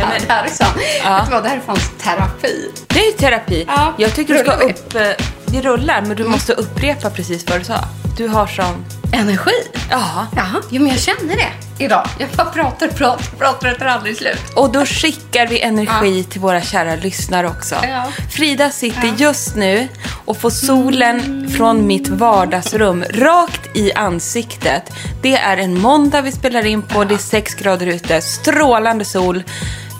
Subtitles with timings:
[0.00, 2.70] Kolla, alltså det här, det är fan terapi.
[2.86, 3.64] Det är terapi.
[3.68, 4.72] Ja, Jag tycker du ska rullar vi?
[4.72, 4.94] upp...
[4.94, 7.78] eh, Vi rullar, men du måste upprepa precis vad du sa.
[8.16, 8.84] Du har sån...
[9.12, 9.50] Energi.
[9.90, 10.26] Ja.
[10.36, 12.06] Jaha, jo men jag känner det idag.
[12.18, 14.38] Jag bara pratar, pratar, pratar, det tar aldrig slut.
[14.56, 17.74] Och då skickar vi energi till våra kära lyssnare också.
[17.88, 18.04] Ja.
[18.30, 19.88] Frida sitter just nu
[20.24, 24.82] och får solen från mitt vardagsrum rakt i ansiktet.
[25.22, 29.42] Det är en måndag vi spelar in på, det är sex grader ute, strålande sol.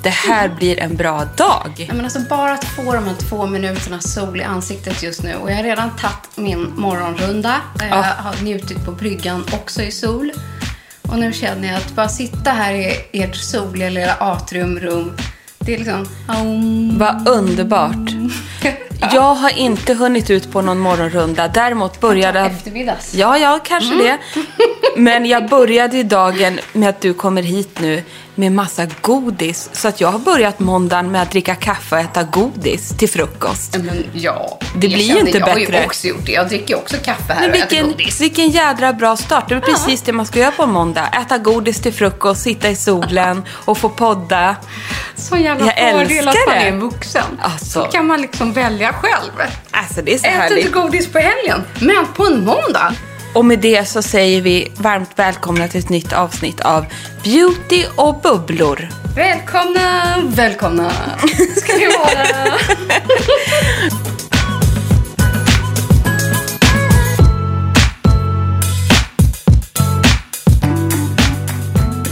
[0.03, 1.87] Det här blir en bra dag.
[1.89, 5.35] Ja, men alltså bara att få de här två minuterna sol i ansiktet just nu.
[5.35, 7.61] Och jag har redan tagit min morgonrunda.
[7.79, 10.33] Där jag har njutit på bryggan också i sol.
[11.03, 15.13] Och nu känner jag att bara sitta här i ert soliga lilla atriumrum.
[15.59, 16.07] Det är liksom...
[16.99, 18.11] Vad underbart.
[19.13, 21.49] Jag har inte hunnit ut på någon morgonrunda.
[21.49, 22.41] Däremot började...
[22.41, 23.15] Eftermiddags.
[23.15, 24.19] Ja, ja, kanske det.
[24.97, 28.03] Men jag började ju dagen med att du kommer hit nu
[28.41, 29.69] med massa godis.
[29.73, 33.77] Så att jag har börjat måndagen med att dricka kaffe och äta godis till frukost.
[33.79, 35.79] Men ja, Det jag blir ju inte jag har bättre.
[35.79, 36.33] ju också gjort det.
[36.33, 38.21] Jag dricker också kaffe här Men och äter godis.
[38.21, 39.49] vilken jädra bra start.
[39.49, 41.07] Det är precis det man ska göra på en måndag.
[41.23, 44.57] Äta godis till frukost, sitta i solen och få podda.
[45.17, 47.25] Så jävla Jag fördel att man är vuxen.
[47.41, 47.67] Alltså.
[47.85, 49.51] Så kan man liksom välja själv.
[49.71, 50.59] Alltså det är så Ät härligt.
[50.59, 52.95] inte godis på helgen, men på en måndag.
[53.35, 56.87] Och med det så säger vi varmt välkomna till ett nytt avsnitt av
[57.25, 58.89] Beauty och bubblor.
[59.17, 60.93] Välkomna, välkomna
[61.57, 62.27] ska ni vara.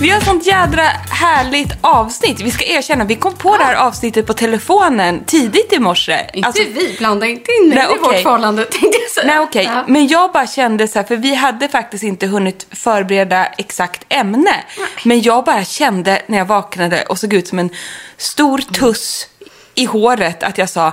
[0.00, 2.40] Vi har sånt jädra härligt avsnitt.
[2.40, 6.26] Vi ska erkänna, vi kom på det här avsnittet på telefonen tidigt i morse.
[6.34, 7.98] Inte Alltså, vi, blanda inte in Nej, i okej.
[8.02, 9.26] vårt förhållande tänkte jag säga.
[9.26, 9.84] Nej okej, Ja.
[9.88, 14.64] men jag bara kände så här, för vi hade faktiskt inte hunnit förbereda exakt ämne.
[15.04, 17.70] Men jag bara kände när jag vaknade och såg ut som en
[18.16, 19.26] stor tuss
[19.74, 20.92] i håret att jag sa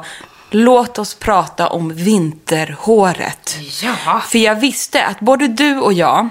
[0.52, 3.58] Låt oss prata om vinterhåret.
[3.84, 4.22] Ja.
[4.28, 6.30] För jag visste att både du och jag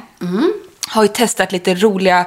[0.89, 2.27] har ju testat lite roliga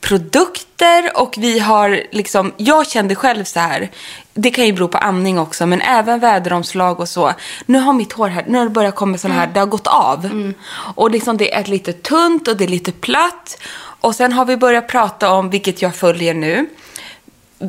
[0.00, 3.90] produkter och vi har liksom, jag kände själv så här,
[4.34, 7.32] det kan ju bero på andning också, men även väderomslag och så.
[7.66, 9.86] Nu har mitt hår här, nu har det börjat komma sådana här, det har gått
[9.86, 10.52] av.
[10.94, 13.58] Och liksom det är lite tunt och det är lite platt.
[14.00, 16.66] Och sen har vi börjat prata om, vilket jag följer nu,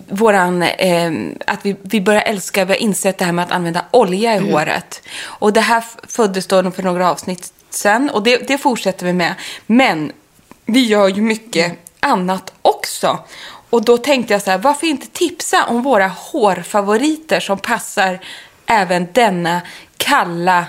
[0.10, 1.12] våran, eh,
[1.48, 4.52] att vi, vi börjar älska, vi har insett det här med att använda olja i
[4.52, 5.02] håret.
[5.24, 9.36] Och det här föddes då för några avsnitt sen och det, det fortsätter vi med.
[9.66, 10.12] Men
[10.68, 13.20] vi gör ju mycket annat också.
[13.70, 18.20] Och då tänkte jag så här, varför inte tipsa om våra hårfavoriter som passar
[18.66, 19.62] även denna
[19.98, 20.66] kalla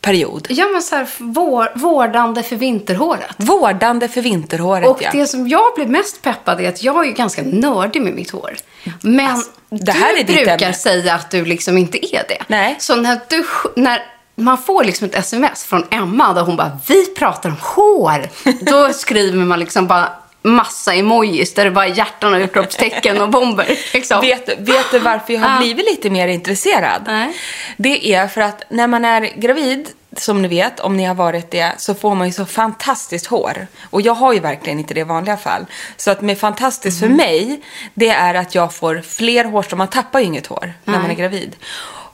[0.00, 0.46] period.
[0.50, 3.34] Ja, men så här, vår, vårdande för vinterhåret.
[3.36, 5.10] Vårdande för vinterhåret, Och ja.
[5.12, 8.30] det som jag blir mest peppad är att jag är ju ganska nördig med mitt
[8.30, 8.56] hår.
[9.00, 12.42] Men Alltså, det här du är brukar säga att du liksom inte är det.
[12.46, 12.76] Nej.
[12.78, 13.44] Så när, du,
[13.76, 14.02] när
[14.34, 18.28] man får liksom ett sms från Emma där hon bara, vi pratar om hår.
[18.60, 20.08] Då skriver man liksom bara
[20.42, 23.66] massa emojis där det bara är hjärtan och utropstecken och bomber.
[23.92, 24.20] Liksom.
[24.20, 27.02] Vet, vet du varför jag har blivit lite mer intresserad?
[27.06, 27.36] Nej.
[27.76, 31.50] Det är för att när man är gravid, som ni vet, om ni har varit
[31.50, 33.66] det, så får man ju så fantastiskt hår.
[33.90, 35.66] Och jag har ju verkligen inte det i vanliga fall.
[35.96, 37.18] Så att med fantastiskt Mm.
[37.18, 37.60] för mig,
[37.94, 39.78] det är att jag får fler hårstrån.
[39.78, 41.56] Man tappar ju inget hår när man är gravid.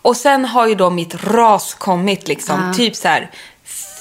[0.02, 3.30] Och sen har ju då mitt ras kommit liksom, typ så här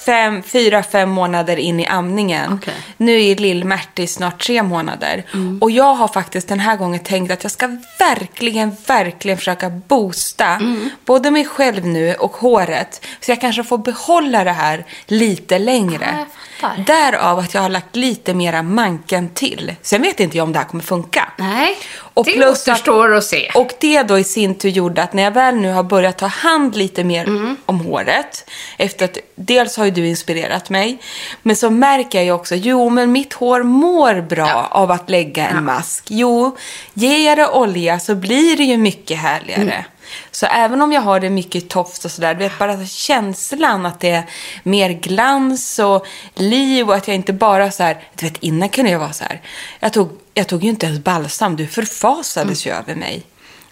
[0.06, 2.52] fem, fyra, fem månader in i amningen.
[2.52, 2.74] Okej.
[2.96, 5.24] Nu är lill-Märti snart tre månader.
[5.34, 5.58] Mm.
[5.62, 7.68] Och jag har faktiskt den här gången tänkt att jag ska
[7.98, 10.90] verkligen, verkligen försöka boosta Mm.
[11.04, 13.06] både mig själv nu och håret.
[13.20, 16.26] Så jag kanske får behålla det här lite längre.
[16.62, 16.70] Ja.
[16.86, 19.74] Därav att jag har lagt lite mera manken till.
[19.82, 21.32] Sen vet inte jag om det här kommer funka.
[21.38, 21.76] Nej,
[22.20, 23.50] Och det återstår att se.
[23.54, 26.26] Och det då i sin tur gjorde att när jag väl nu har börjat ta
[26.26, 30.98] hand lite mer om håret, efter att dels har ju du inspirerat mig,
[31.42, 35.48] men så märker jag ju också, jo men mitt hår mår bra av att lägga
[35.48, 36.04] en mask.
[36.08, 36.56] Jo,
[36.94, 39.84] ger jag det olja så blir det ju mycket härligare.
[40.30, 44.00] Så även om jag har det mycket tofs och sådär, du vet bara känslan att
[44.00, 44.24] det är
[44.62, 48.90] mer glans och liv och att jag inte bara så här, du vet innan kunde
[48.90, 49.40] jag vara så här,
[49.80, 53.22] jag tog, jag tog ju inte ens balsam, du förfasades ju över mig.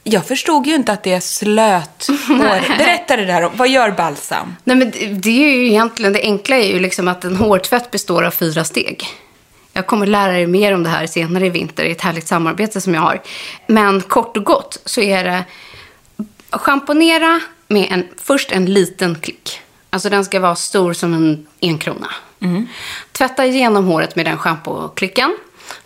[0.04, 2.78] Jag förstod ju inte att det är slöt hår.
[2.78, 4.56] Berätta det där, om- vad gör balsam?
[4.64, 7.90] Nej, men det- det är ju egentligen, det enkla är ju liksom att en hårtvätt
[7.90, 9.04] består av fyra steg.
[9.72, 12.80] Jag kommer lära er mer om det här senare i vinter i ett härligt samarbete
[12.80, 13.22] som jag har.
[13.66, 15.44] Men kort och gott så är det
[16.50, 19.60] schamponera med en, först en liten klick.
[19.90, 22.08] Alltså den ska vara stor som en enkrona.
[23.12, 25.36] Tvätta igenom håret med den schampoklicken.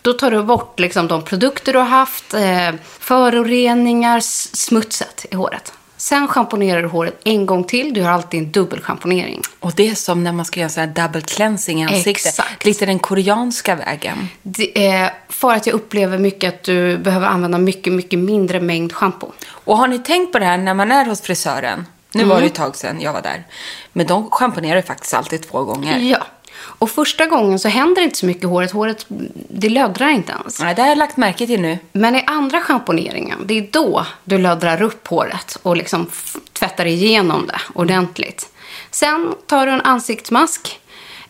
[0.02, 4.20] Då tar du bort liksom de produkter du har haft, eh, föroreningar,
[4.56, 5.72] smutset i håret.
[5.96, 7.94] Sen schamponerar du håret en gång till.
[7.94, 9.42] Du har alltid en dubbelschamponering.
[9.60, 12.26] Och det är som när man ska göra sån här double cleansing i ansiktet.
[12.26, 12.64] Exakt.
[12.64, 14.28] Lite den koreanska vägen.
[14.42, 18.92] Det är för att jag upplever mycket att du behöver använda mycket, mycket mindre mängd
[18.92, 19.32] schampo.
[19.48, 21.86] Och har ni tänkt på det här när man är hos frisören?
[22.14, 23.46] Nu var det ett tag sedan jag var där.
[23.92, 25.98] Men de schamponerar faktiskt alltid två gånger.
[25.98, 26.26] Ja.
[26.62, 28.72] Och första gången så händer inte så mycket i håret.
[28.72, 29.06] Håret,
[29.48, 30.60] det löddrar inte ens.
[30.60, 31.78] Nej, det har jag lagt märke till nu.
[31.92, 36.10] Men i andra schamponeringen, det är då du löddrar upp håret och liksom
[36.52, 38.48] tvättar igenom det ordentligt.
[38.90, 40.78] Sen tar du en ansiktsmask.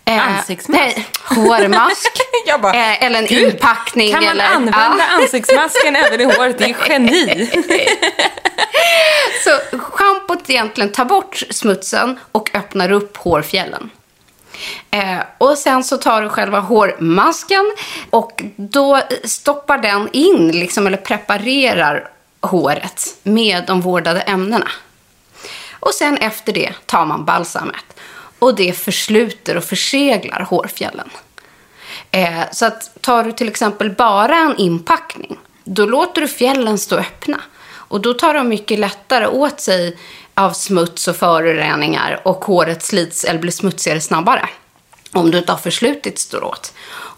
[0.04, 0.80] Eh, Ansiktsmask?
[0.96, 2.08] Nej, hårmask.
[2.62, 4.12] Bara, eh, eller en Gud, inpackning.
[4.12, 5.22] Kan man eller, använda Ja.
[5.22, 6.58] ansiktsmasken även i håret?
[6.58, 7.50] Det är geni.
[9.44, 13.90] Så schampot egentligen tar bort smutsen och öppnar upp hårfjällen.
[14.90, 17.72] Eh, och sen så tar du själva hårmasken
[18.10, 22.10] och då stoppar den in, liksom, eller preparerar
[22.40, 24.68] håret med de vårdade ämnena.
[25.80, 27.84] Och sen efter det tar man balsamet.
[28.38, 31.10] Och det försluter och förseglar hårfjällen.
[32.10, 36.96] Eh, så att tar du till exempel bara en inpackning, då låter du fjällen stå
[36.96, 37.40] öppna.
[37.92, 39.98] Och då tar de mycket lättare åt sig
[40.34, 44.48] av smuts och föroreningar och håret slits eller blir smutsigare snabbare.
[45.12, 46.72] Om du inte har förslutit står åt.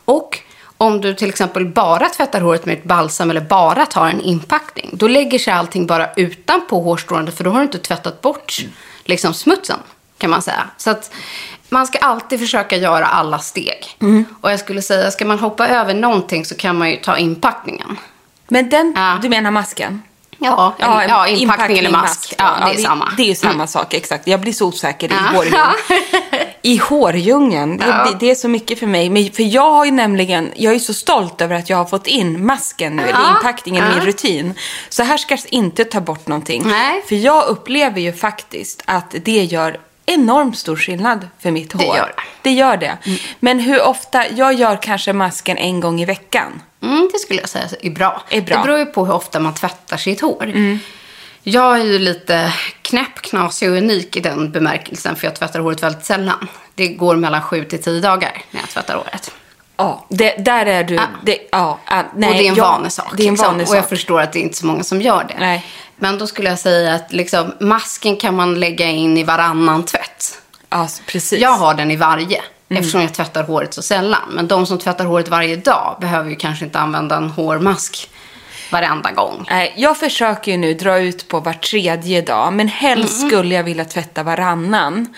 [0.05, 0.39] Och
[0.77, 4.91] om du till exempel bara tvättar håret med ett balsam eller bara tar en inpackning,
[4.93, 8.57] då lägger sig allting bara utanpå hårstråna för då har du inte tvättat bort
[9.05, 9.79] liksom, smutsen,
[10.19, 10.69] kan man säga.
[10.77, 11.11] Så att
[11.69, 13.97] man ska alltid försöka göra alla steg.
[14.41, 17.97] Och jag skulle säga, ska man hoppa över någonting så kan man ju ta inpackningen.
[18.49, 19.19] Men den, Ja.
[19.23, 20.03] du menar masken?
[20.39, 22.35] Ja, ja, ja inpackning, eller mask.
[22.39, 23.13] Ja, det är det, samma.
[23.17, 24.27] Det är samma sak, exakt.
[24.27, 25.37] Jag blir så osäker i Ja.
[25.37, 25.73] hårdjungeln.
[26.63, 27.77] I hårdjungeln.
[27.79, 28.09] Det, Ja.
[28.21, 29.11] det, är så mycket för mig.
[29.11, 32.07] Men, för jag har ju nämligen, jag är så stolt över att jag har fått
[32.07, 33.37] in masken nu, eller Ja.
[33.37, 34.05] inpackningen i min Ja.
[34.05, 34.55] rutin.
[34.89, 36.63] Så här ska jag inte ta bort någonting.
[36.67, 37.03] Nej.
[37.09, 41.81] För jag upplever ju faktiskt att det gör enormt stor skillnad för mitt hår.
[41.81, 42.13] Det gör det.
[42.13, 42.29] Mm.
[42.43, 42.99] Det gör det.
[43.41, 46.63] Men hur ofta, jag gör kanske masken en gång i veckan.
[46.83, 48.23] Mm, det skulle jag säga är bra.
[48.31, 48.55] Är bra.
[48.55, 48.67] Mm.
[48.67, 50.55] Det beror ju på hur ofta man tvättar sitt hår.
[51.43, 55.83] Jag är ju lite knäpp, knasig och unik i den bemärkelsen för jag tvättar håret
[55.83, 56.49] väldigt sällan.
[56.75, 59.35] Det går mellan sju till tio dagar när jag tvättar håret.
[59.77, 60.99] Ja, det, där är du.
[61.25, 63.13] Det, ja, ah, nej, och det är en jag- vanesak.
[63.17, 63.47] Det är en liksom.
[63.53, 63.71] vanesak.
[63.71, 65.35] Och jag förstår att det är inte så många som gör det.
[65.39, 65.67] Nej.
[65.97, 70.39] Men då skulle jag säga att liksom, masken kan man lägga in i varannan tvätt.
[70.71, 71.41] Ja, precis.
[71.41, 72.43] Jag har den i varje.
[72.69, 72.81] Mm.
[72.81, 74.21] Eftersom jag tvättar håret så sällan.
[74.31, 78.11] Men de som tvättar håret varje dag behöver ju kanske inte använda en hårmask
[78.73, 79.47] varenda gång.
[79.77, 83.29] Jag försöker ju nu dra ut på var tredje dag, men helst Mm.
[83.31, 85.15] skulle jag vilja tvätta varannan.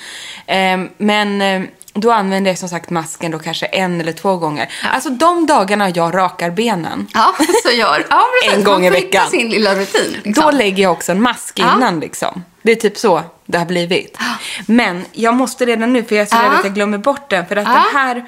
[0.46, 4.72] Ehm, men ehm, då använder jag som sagt masken då kanske en eller två gånger.
[4.92, 8.06] Alltså de dagarna jag rakar benen, Ja, så gör.
[8.10, 8.58] Ja, precis.
[8.58, 9.30] En gång i Man veckan.
[9.30, 10.16] sin lilla rutin.
[10.24, 10.44] Liksom.
[10.44, 11.76] då lägger jag också en mask Ja.
[11.76, 12.44] innan liksom.
[12.62, 14.18] Det är typ så det har blivit.
[14.66, 16.42] Men jag måste redan nu, för jag är så Ja.
[16.42, 17.72] rädd att jag glömmer bort den, för att Ja.
[17.72, 18.24] den här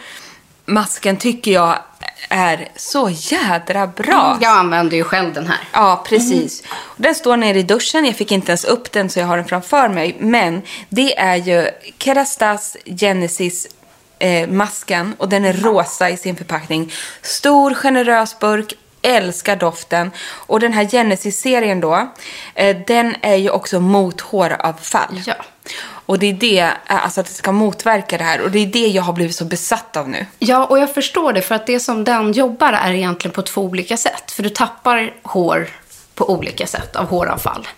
[0.66, 1.78] masken tycker jag
[2.28, 4.38] är så jädra bra.
[4.40, 5.60] Jag använder ju själv den här.
[5.72, 6.62] Ja, precis.
[6.96, 8.04] Den står nere i duschen.
[8.04, 10.16] Jag fick inte ens upp den så jag har den framför mig.
[10.20, 13.66] Men det är ju Kerastas Genesis
[14.18, 16.92] eh, masken och den är rosa i sin förpackning.
[17.22, 18.75] Stor, generös burk.
[19.02, 20.10] Älskar doften.
[20.20, 22.08] Och den här Genesis-serien då,
[22.54, 25.22] eh, den är ju också mot håravfall.
[25.26, 25.34] Ja.
[26.08, 28.40] Och det är det, eh, alltså att det ska motverka det här.
[28.40, 30.26] Och det är det jag har blivit så besatt av nu.
[30.38, 31.42] Ja, och jag förstår det.
[31.42, 34.30] För att det som den jobbar är egentligen på två olika sätt.
[34.30, 35.68] För du tappar hår
[36.14, 37.68] på olika sätt av håravfall.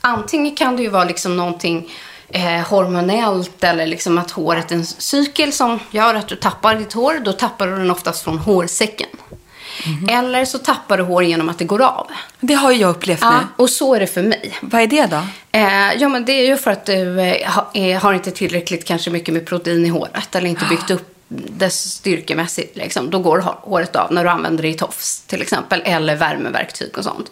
[0.00, 1.90] Antingen kan det ju vara liksom någonting
[2.28, 6.92] eh, hormonellt eller liksom att håret är en cykel som gör att du tappar ditt
[6.92, 7.20] hår.
[7.24, 9.08] Då tappar du den oftast från hårsäcken.
[10.10, 12.06] Eller så tappar du hår genom att det går av.
[12.40, 13.46] Det har ju jag upplevt Ja, nu.
[13.56, 14.58] och så är det för mig.
[14.60, 15.20] Vad är det då?
[15.52, 18.84] Eh, ja, men det är ju för att du eh, ha, eh, har inte tillräckligt
[18.84, 22.76] kanske mycket med protein i håret eller inte byggt upp dess styrkemässigt.
[22.76, 23.10] Liksom.
[23.10, 26.98] Då går hå- håret av när du använder det i tofs till exempel eller värmeverktyg
[26.98, 27.30] och sånt.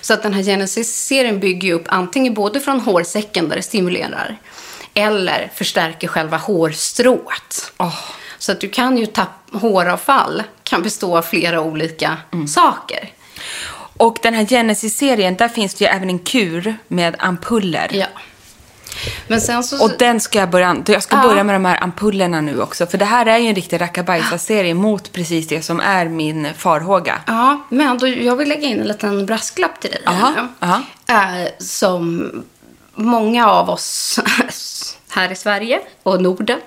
[0.00, 4.36] Så att den här Genesis-serien bygger ju upp antingen både från hårsäcken där det stimulerar
[4.94, 7.72] eller förstärker själva hårstrået.
[7.78, 7.94] Åh.
[8.38, 12.16] Så att du kan ju tappa håravfall kan bestå av flera olika
[12.48, 13.12] saker.
[13.96, 17.88] Och den här Genesis-serien, där finns det ju även en kur med ampuller.
[17.92, 18.06] Ja.
[19.28, 19.84] Men sen så...
[19.84, 21.22] Och den ska jag börja, jag ska Ja.
[21.22, 22.86] börja med de här ampullerna nu också.
[22.86, 27.20] För det här är ju en riktig rackabajsa-serie mot precis det som är min farhåga.
[27.26, 30.02] Ja, men då, jag vill lägga in en liten brasklapp till dig.
[30.06, 30.82] Aha, aha.
[31.08, 32.30] Eh, som
[32.94, 34.18] många av oss
[35.10, 36.58] här i Sverige och Norden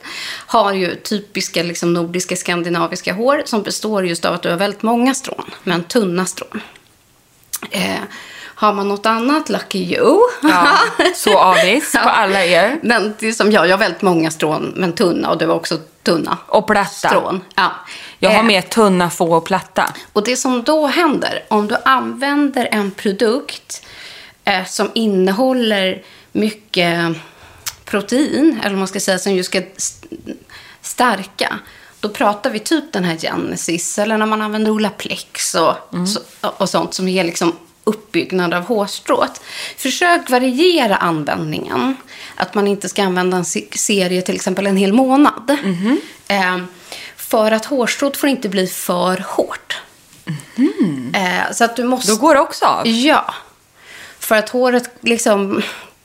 [0.45, 4.83] har ju typiska liksom, nordiska skandinaviska hår som består just av att du har väldigt
[4.83, 6.61] många strån, men tunna strån.
[7.71, 7.99] Eh,
[8.43, 10.17] har man något annat, lucky you.
[10.43, 10.77] Ja,
[11.15, 12.79] så avis på alla er.
[12.83, 15.55] Men det är som jag, jag har väldigt många strån, men tunna och du har
[15.55, 16.89] också tunna Och platta.
[17.09, 17.41] strån.
[17.55, 17.71] Ja.
[18.19, 19.93] Jag har Eh, mer tunna, få och platta.
[20.13, 23.85] och det som då händer, om du använder en produkt
[24.45, 27.15] eh, som innehåller mycket
[27.91, 30.07] protein, eller man ska säga, som ju ska st-
[30.81, 31.59] stärka,
[31.99, 35.75] då pratar vi typ den här Genesis, eller när man använder Olaplex och,
[36.07, 39.41] så, och sånt som ger liksom uppbyggnad av hårstrået.
[39.77, 41.95] Försök variera användningen.
[42.35, 45.57] Att man inte ska använda en se- serie till exempel en hel månad.
[46.27, 46.57] Eh,
[47.15, 49.77] för att hårstrået får inte bli för hårt.
[51.15, 52.11] Eh, så att du måste...
[52.11, 52.87] Då går det också av.
[52.87, 53.33] Ja.
[54.19, 55.61] För att håret liksom...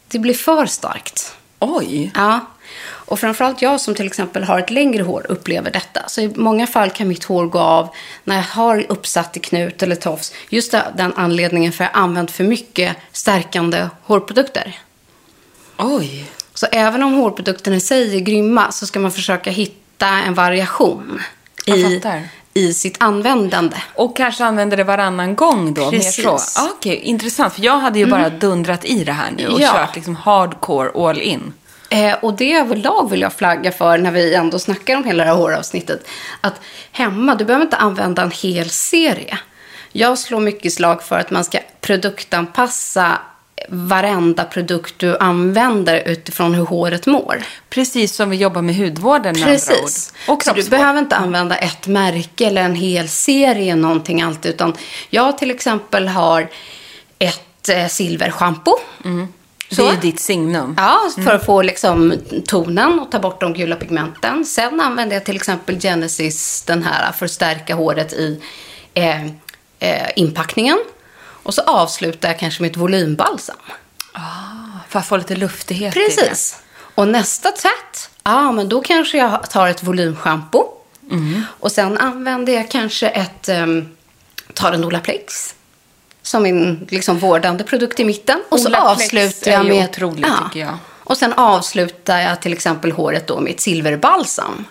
[0.08, 1.35] Det blir för starkt.
[1.58, 2.12] Oj.
[2.14, 2.40] Ja.
[2.84, 6.08] Och framförallt jag som till exempel har ett längre hår upplever detta.
[6.08, 7.88] Så i många fall kan mitt hår gå av
[8.24, 10.32] när jag har uppsatt i knut eller tofs.
[10.48, 14.78] Just den anledningen för att jag använt för mycket stärkande hårprodukter.
[15.76, 16.30] Oj.
[16.54, 21.20] Så även om hårprodukterna i sig är grymma så ska man försöka hitta en variation
[21.66, 22.00] i.
[22.56, 23.76] i sitt användande.
[23.94, 25.90] Och kanske använder det varannan gång då?
[25.90, 26.18] Precis.
[26.18, 26.60] Mer så.
[26.60, 27.54] Ah, Okej, intressant.
[27.54, 29.72] För jag hade ju bara dundrat i det här nu och Ja.
[29.72, 31.52] kört liksom hardcore all in.
[31.90, 35.30] Eh, och det överlag vill jag flagga för när vi ändå snackar om hela det
[35.30, 36.08] här håravsnittet.
[36.40, 36.60] Att
[36.92, 39.38] hemma, du behöver inte använda en hel serie.
[39.92, 43.18] Jag slår mycket slag för att man ska produktanpassa
[43.68, 47.42] varenda produkt du använder utifrån hur håret mår.
[47.70, 49.44] Precis som vi jobbar med hudvården med.
[49.44, 50.12] Precis.
[50.28, 54.54] Och så du behöver inte använda ett märke eller en hel serie någonting alltid.
[54.54, 54.74] Utan
[55.10, 56.48] jag till exempel har
[57.18, 58.72] ett eh, silverschampo.
[59.70, 60.74] Det är ditt signum.
[60.76, 62.14] Ja, för att få liksom
[62.46, 64.44] tonen och ta bort de gula pigmenten.
[64.44, 68.40] Sen använder jag till exempel Genesis, den här, för att stärka håret i
[68.94, 69.24] eh,
[69.78, 70.78] eh, inpackningen.
[71.46, 73.56] Och så avslutar jag kanske med ett volymbalsam.
[74.88, 75.94] För att få lite luftighet.
[75.94, 76.58] Precis.
[76.94, 80.64] Och nästa tvätt, ja men då kanske jag tar ett volymschampo.
[81.44, 83.96] Och sen använder jag kanske ett, um,
[84.54, 85.54] tar en Olaplex.
[86.22, 88.42] Som min liksom, vårdande produkt i mitten.
[88.48, 89.90] Och så Olaplex avslutar är jag med...
[89.90, 90.78] otroligt, tycker jag.
[91.04, 94.64] Och sen avslutar jag till exempel håret då med ett silverbalsam.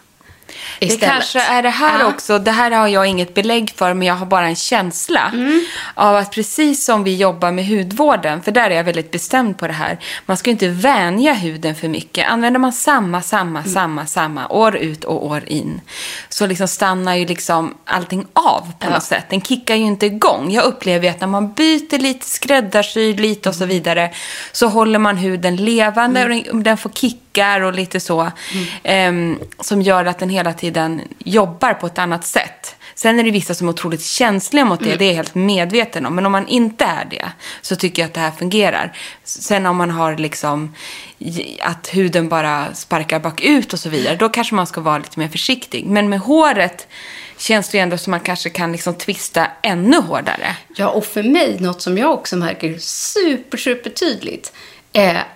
[0.79, 1.10] Det Istället.
[1.10, 2.05] kanske är det här Ja.
[2.08, 2.39] också.
[2.39, 5.65] Det här har jag inget belägg för, men jag har bara en känsla Mm.
[5.94, 9.67] av att precis som vi jobbar med hudvården, för där är jag väldigt bestämd på
[9.67, 9.98] det här.
[10.25, 12.27] Man ska ju inte vänja huden för mycket.
[12.29, 13.72] Använder man samma, samma, Mm.
[13.74, 15.82] samma, samma år ut och år in,
[16.29, 19.25] så liksom stannar ju liksom allting av på något sätt.
[19.29, 20.51] Den kickar ju inte igång.
[20.51, 24.12] Jag upplever ju att när man byter lite, skräddarsyr lite och så vidare,
[24.51, 26.44] så håller man huden levande Mm.
[26.51, 26.89] och den, får
[27.35, 28.31] kickar och lite så.
[28.83, 32.75] ehm, som gör att den hela tiden jobbar på ett annat sätt.
[32.95, 34.97] Sen är det vissa som är otroligt känsliga mot det, Mm.
[34.97, 36.15] det är jag helt medveten om.
[36.15, 37.25] Men om man inte är det,
[37.61, 38.97] så tycker jag att det här fungerar.
[39.23, 40.73] Sen om man har liksom
[41.61, 45.27] att huden bara sparkar bakut och så vidare, då kanske man ska vara lite mer
[45.27, 45.85] försiktig.
[45.85, 46.87] Men med håret
[47.37, 50.55] känns det ju ändå som man kanske kan liksom twista ännu hårdare.
[50.75, 54.75] Ja, och för mig, något som jag också märker super, super tydligt eh,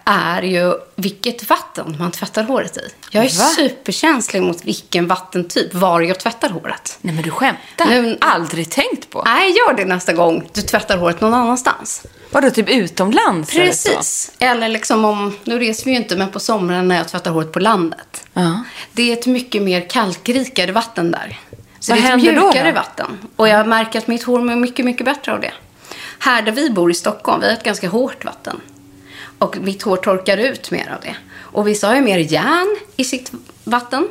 [0.05, 2.81] är ju vilket vatten man tvättar håret i.
[3.11, 3.45] Jag är Va?
[3.45, 6.97] superkänslig mot vilken vattentyp, var jag tvättar håret.
[7.01, 7.85] Nej men du skämtar?
[7.85, 9.23] Men- Aldrig tänkt på.
[9.25, 12.03] Nej, gör det nästa gång du tvättar håret någon annanstans.
[12.31, 13.65] Vadå, typ utomlands eller?
[13.65, 14.31] Precis.
[14.39, 17.51] Eller liksom om, nu reser vi ju inte, men på somrarna när jag tvättar håret
[17.51, 18.23] på landet.
[18.33, 18.63] Ja.
[18.91, 21.39] Det är ett mycket mer kalkrikare vatten där.
[21.79, 22.75] Så Vad det är ett då, mjukare då?
[22.75, 23.17] vatten.
[23.35, 25.51] Och jag märker att mitt hår mår mycket, mycket bättre av det.
[26.19, 28.61] Här där vi bor i Stockholm, vi har ett ganska hårt vatten.
[29.39, 31.15] Och mitt hår torkar ut mer av det.
[31.37, 33.31] Och vissa har ju mer järn i sitt
[33.63, 34.07] vatten.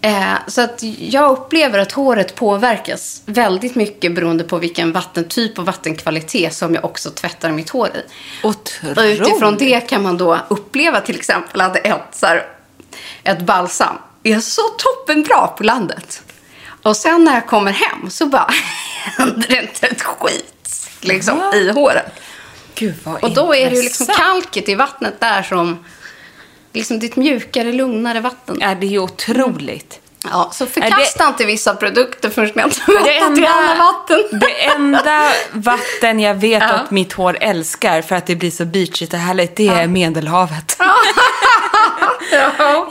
[0.00, 5.66] Eh, så att jag upplever att håret påverkas väldigt mycket beroende på vilken vattentyp och
[5.66, 8.00] vattenkvalitet som jag också tvättar mitt hår i.
[8.46, 8.98] Otroligt.
[8.98, 12.46] Och utifrån det kan man då uppleva till exempel att ett, så här,
[13.24, 16.22] ett balsam är så toppenbra på landet.
[16.82, 18.50] Och sen när jag kommer hem så bara
[19.18, 22.12] händer det inte ett skit liksom, i håret.
[22.86, 25.84] Gud vad Och då är det ju liksom kalket i vattnet där som...
[26.72, 28.56] Liksom det ett mjukare, lugnare vatten.
[28.60, 29.98] Ja, det är ju otroligt.
[30.30, 34.40] Ja, så det- förkasta inte vissa produkter förrän inte Det tvättat i alla vatten.
[34.40, 36.68] det enda vatten jag vet Ja.
[36.72, 40.76] att mitt hår älskar för att det blir så beachigt och härligt, det är Medelhavet.
[40.78, 40.94] Ja.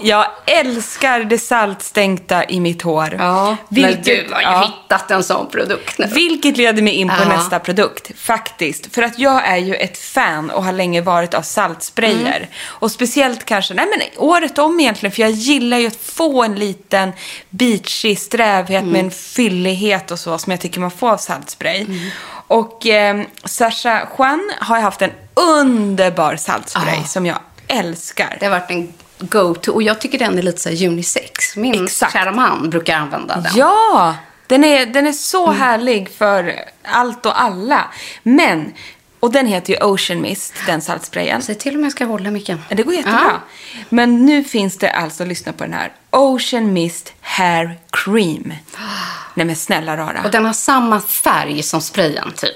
[0.02, 3.16] Jag älskar det saltstänkta i mitt hår.
[3.20, 4.62] Ja, Vilket, men du har ju ja.
[4.90, 6.08] hittat en sån produkt nu.
[6.08, 7.28] Vilket leder mig in på Ja.
[7.38, 8.96] nästa produkt, faktiskt.
[8.96, 12.38] För att jag är ju ett fan och har länge varit av saltsprayer.
[12.38, 12.48] Mm.
[12.68, 16.56] Och speciellt kanske, nej men året om egentligen, för jag gillar ju att få en
[16.56, 17.12] liten
[17.50, 19.06] beachig strävhet med Mm.
[19.06, 21.82] en fyllighet och så som jag tycker man får av saltspray.
[21.82, 22.10] Mm.
[22.48, 27.04] Och eh, Sasha Juan har haft en underbar saltspray Ja.
[27.04, 27.38] som jag
[27.68, 28.38] älskar.
[28.40, 29.72] Det har varit en go-to.
[29.74, 31.56] Och jag tycker den är lite så här unisex.
[31.56, 32.14] Min Exakt.
[32.14, 33.52] kära man brukar använda den.
[33.56, 34.16] Ja,
[34.48, 35.60] den är, den är så Mm.
[35.60, 37.86] härlig för allt och alla.
[38.24, 38.74] Men,
[39.20, 41.42] och den heter ju Ocean Mist, den saltsprayen.
[41.42, 42.62] Säg till om jag ska hålla micken.
[42.70, 43.42] Det går jättebra.
[43.90, 48.54] Men nu finns det alltså, lyssna på den här, Ocean Mist Hair Cream.
[49.36, 50.22] Nej men snälla rara.
[50.24, 52.56] Och den har samma färg som sprayen, typ.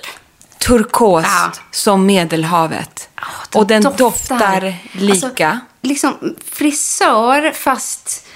[0.60, 1.52] Turkost Ja.
[1.72, 3.10] som Medelhavet.
[3.56, 5.50] och den doftar, lika.
[5.50, 8.28] Alltså, liksom frisör, fast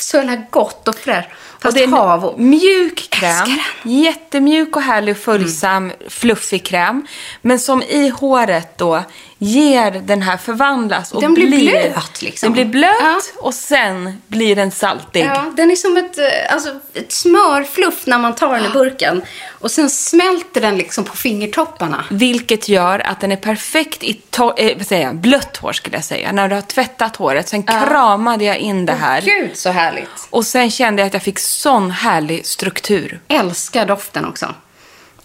[0.00, 1.28] så jävla gott och fräscht.
[1.32, 2.40] Och Fast det är hav och...
[2.40, 3.58] mjuk kräm.
[3.82, 7.06] Jättemjuk och härlig och följsam, fluffig kräm.
[7.42, 9.02] Men som i håret då
[9.44, 12.46] ger den här förvandlas och Den blir blöt, liksom.
[12.46, 13.20] Den blir blöt Ja.
[13.40, 15.24] och sen blir den saltig.
[15.26, 16.24] Ja, den är som ett, eh,
[16.54, 19.22] alltså, ett smörfluff när man tar den i burken.
[19.48, 22.04] Och sen smälter den liksom på fingertopparna.
[22.10, 25.96] Vilket gör att den är perfekt i to- eh, vad säger jag, blött hår skulle
[25.96, 26.32] jag säga.
[26.32, 27.48] När du har tvättat håret.
[27.48, 29.20] Sen kramade jag in det här.
[29.22, 30.08] Gud, så härligt.
[30.30, 33.20] Och sen kände jag att jag fick sån härlig struktur.
[33.28, 34.54] Älskar doften också.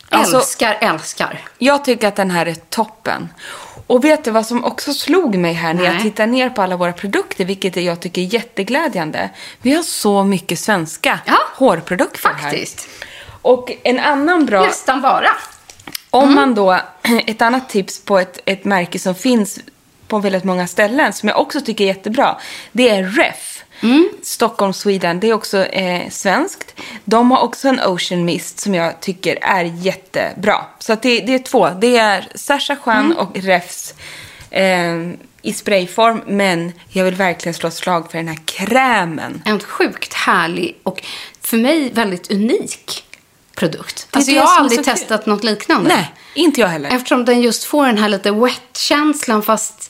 [0.10, 1.42] Alltså- älskar, älskar.
[1.58, 3.30] Jag tycker att den här är toppen.
[3.88, 6.78] Och vet du vad som också slog mig här när jag tittar ner på alla
[6.78, 9.30] våra produkter, vilket jag tycker är jätteglädjande.
[9.62, 12.80] Vi har så mycket svenska Ja, hårprodukter Faktiskt.
[12.80, 13.08] här.
[13.42, 15.30] Och en annan bra, Nästan bara.
[16.10, 16.80] om man då,
[17.28, 19.60] ett annat tips på ett, ett märke som finns
[20.08, 22.38] på väldigt många ställen, som jag också tycker är jättebra,
[22.72, 23.57] det är Ref.
[24.24, 25.20] Stockholm, Sweden.
[25.20, 26.76] Det är också eh, svenskt.
[27.06, 30.66] De har också en Ocean Mist som jag tycker är jättebra.
[30.80, 31.70] Så det, det är två.
[31.70, 33.94] Det är Sasha Juan och Refs
[34.50, 34.96] eh,
[35.42, 36.22] i sprayform.
[36.28, 39.42] Men jag vill verkligen slå ett slag för den här krämen.
[39.46, 41.04] En sjukt härlig och
[41.42, 43.04] för mig väldigt unik
[43.56, 44.08] produkt.
[44.12, 44.94] Alltså jag har aldrig kul.
[44.94, 45.90] testat något liknande.
[45.90, 46.90] Nej, inte jag heller.
[46.90, 49.87] Eftersom den just får den här lite wet-känslan fast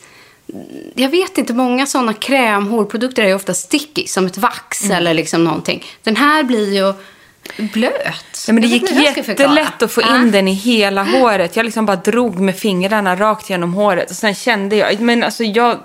[0.95, 4.97] jag vet inte, många sådana kräm-hårprodukter är ju ofta sticky, som ett vax Mm.
[4.97, 5.85] eller liksom någonting.
[6.03, 6.93] Den här blir ju
[7.73, 8.45] blöt.
[8.47, 10.31] Ja, men det gick jättelätt att få in Ja.
[10.31, 11.55] den i hela håret.
[11.55, 14.09] Jag liksom bara drog med fingrarna rakt genom håret.
[14.09, 15.77] Och sen kände jag, men alltså jag,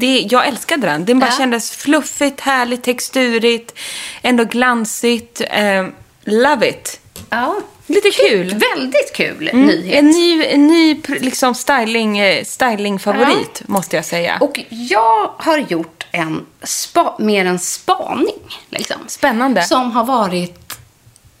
[0.00, 1.04] det, jag älskade den.
[1.04, 1.36] Den bara Ja.
[1.38, 3.78] kändes fluffigt, härligt, texturigt,
[4.22, 5.40] ändå glansigt.
[5.50, 5.86] Eh,
[6.24, 7.00] love it.
[7.30, 7.56] Ja.
[7.88, 8.46] Lite kul.
[8.74, 9.98] Väldigt kul Mm, nyhet.
[9.98, 14.38] En ny, en ny liksom styling, eh, stylingfavorit, måste jag säga.
[14.40, 18.58] Och jag har gjort en spa, mer en spaning.
[18.70, 19.62] Liksom, Spännande.
[19.62, 20.78] Som har varit...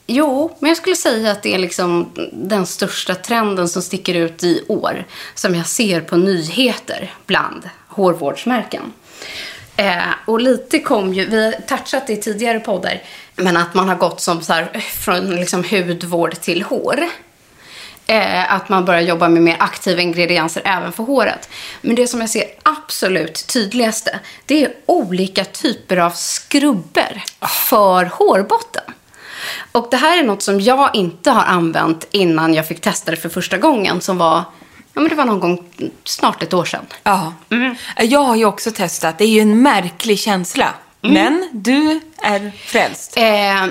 [0.06, 4.44] Jo, men jag skulle säga att det är liksom den största trenden som sticker ut
[4.44, 5.04] i år.
[5.34, 8.92] Som jag ser på nyheter bland hårvårdsmärken.
[9.76, 13.02] Eh, och lite kom ju, vi har touchat det i tidigare poddar,
[13.38, 17.08] men att man har gått som så här, från liksom hudvård till hår.
[18.06, 21.48] Eh, att man börjar jobba med mer aktiva ingredienser även för håret.
[21.80, 27.24] Men det som jag ser absolut tydligaste, det är olika typer av skrubber
[27.68, 28.82] för hårbotten.
[29.72, 33.16] Och det här är något som jag inte har använt innan jag fick testa det
[33.16, 34.00] för första gången.
[34.00, 34.36] Som var,
[34.92, 35.64] ja men det var någon gång
[36.04, 36.86] snart ett år sedan.
[37.02, 37.34] Ja.
[37.96, 39.18] Jag har ju också testat.
[39.18, 40.74] Det är ju en märklig känsla.
[41.00, 43.16] Men du är frälst.
[43.16, 43.66] Eh,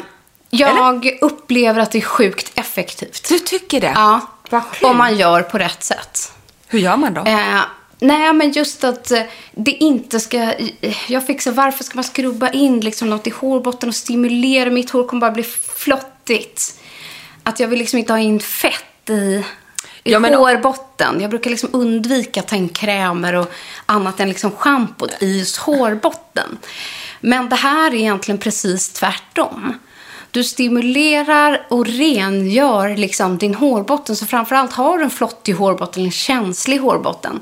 [0.50, 3.30] jag upplever att det är sjukt effektivt.
[3.30, 3.92] Du tycker det?
[3.96, 4.22] Ja,
[4.82, 6.32] om man gör på rätt sätt.
[6.68, 7.22] Hur gör man då?
[7.22, 7.62] Eh,
[8.00, 10.54] nej, men just att eh, det inte ska...
[11.08, 14.70] Jag fick så varför ska man skrubba in liksom något i hårbotten och stimulera?
[14.70, 15.44] Mitt hår kommer bara bli
[15.78, 16.74] flottigt.
[17.44, 19.44] Att jag vill liksom inte ha in fett i, i
[20.04, 21.22] Ja, men- hårbotten.
[21.22, 23.52] Jag brukar liksom undvika tandkrämer och
[23.86, 26.58] annat än liksom schampot i hårbotten.
[27.19, 29.73] Men det här är egentligen precis tvärtom.
[30.32, 34.15] Du stimulerar och rengör liksom din hårbotten.
[34.15, 37.39] Så framförallt har du en flottig hårbotten, en känslig hårbotten,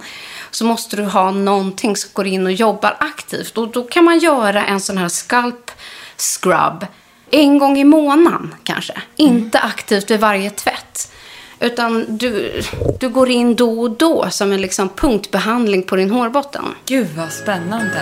[0.51, 3.57] så måste du ha någonting som går in och jobbar aktivt.
[3.57, 5.71] Och då kan man göra en sån här scalp
[6.17, 6.85] scrub
[7.31, 8.93] en gång i månaden kanske.
[9.15, 11.11] Inte aktivt vid varje tvätt.
[11.59, 12.61] Utan du,
[12.99, 16.65] du går in då och då som en liksom punktbehandling på din hårbotten.
[16.85, 18.01] Gud vad spännande.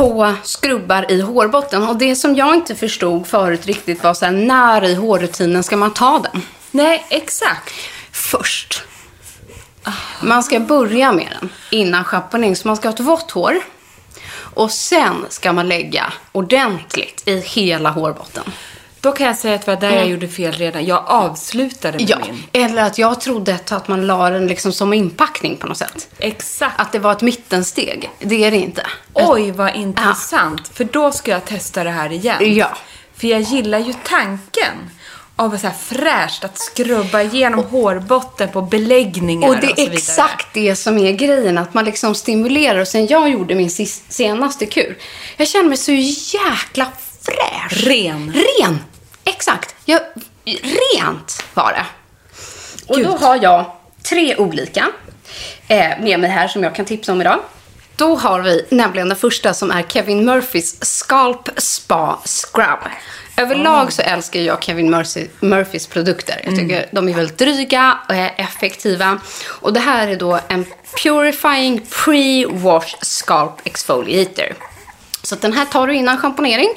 [0.00, 1.88] på skrubbar i hårbotten.
[1.88, 5.76] Och det som jag inte förstod förut riktigt var så här, när i hårrutinen ska
[5.76, 6.42] man ta den?
[6.70, 7.74] Nej, exakt.
[8.12, 8.82] Först.
[10.22, 13.60] Man ska börja med den innan schamponering, så man ska ha ett vått hår.
[14.32, 18.44] Och sen ska man lägga ordentligt i hela hårbotten.
[19.00, 20.84] Då kan jag säga att det var där jag gjorde fel redan.
[20.86, 22.42] Jag avslutade med Ja, min.
[22.64, 26.08] eller att jag trodde att man la den liksom som inpackning på något sätt.
[26.18, 26.80] Exakt.
[26.80, 28.10] Att det var ett mittensteg.
[28.18, 28.86] Det är det inte.
[29.14, 30.68] Oj, vad intressant.
[30.68, 32.54] För då ska jag testa det här igen.
[32.56, 32.70] Ja.
[33.16, 34.90] För jag gillar ju tanken
[35.36, 39.94] av så här fräscht att skrubba igenom hårbotten på beläggningar Och det så är vidare.
[39.96, 42.78] exakt det som är grejen, att man liksom stimulerar.
[42.80, 43.70] Och sen jag gjorde min
[44.08, 44.98] senaste kur,
[45.36, 45.92] jag känner mig så
[46.38, 46.86] jäkla
[47.22, 47.86] fräsch.
[47.86, 48.32] Ren.
[48.60, 48.78] Ren!
[49.30, 49.74] Exakt.
[49.84, 50.00] Jag,
[50.44, 51.86] rent var det.
[52.88, 53.06] Och Gud.
[53.06, 53.72] då har jag
[54.08, 54.88] tre olika
[55.68, 57.38] eh, med mig här som jag kan tipsa om idag.
[57.96, 62.78] Då har vi nämligen den första som är Kevin Murphys Scalp Spa Scrub.
[63.36, 66.40] Överlag så älskar jag Kevin Murphy, Murphys produkter.
[66.44, 69.20] Jag tycker de är väldigt dryga och effektiva.
[69.46, 70.64] Och det här är då en
[71.02, 74.69] Purifying Pre-Wash Scalp Exfoliator.
[75.30, 76.68] Så den här tar du innan schamponering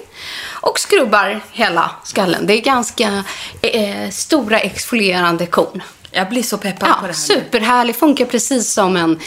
[0.51, 2.47] och skrubbar hela skallen.
[2.47, 3.23] Det är ganska
[3.61, 5.83] eh, stora exfolierande korn.
[6.11, 7.13] Jag blir så peppad på Ja, det här.
[7.13, 7.95] superhärlig.
[7.95, 9.19] Funkar precis som en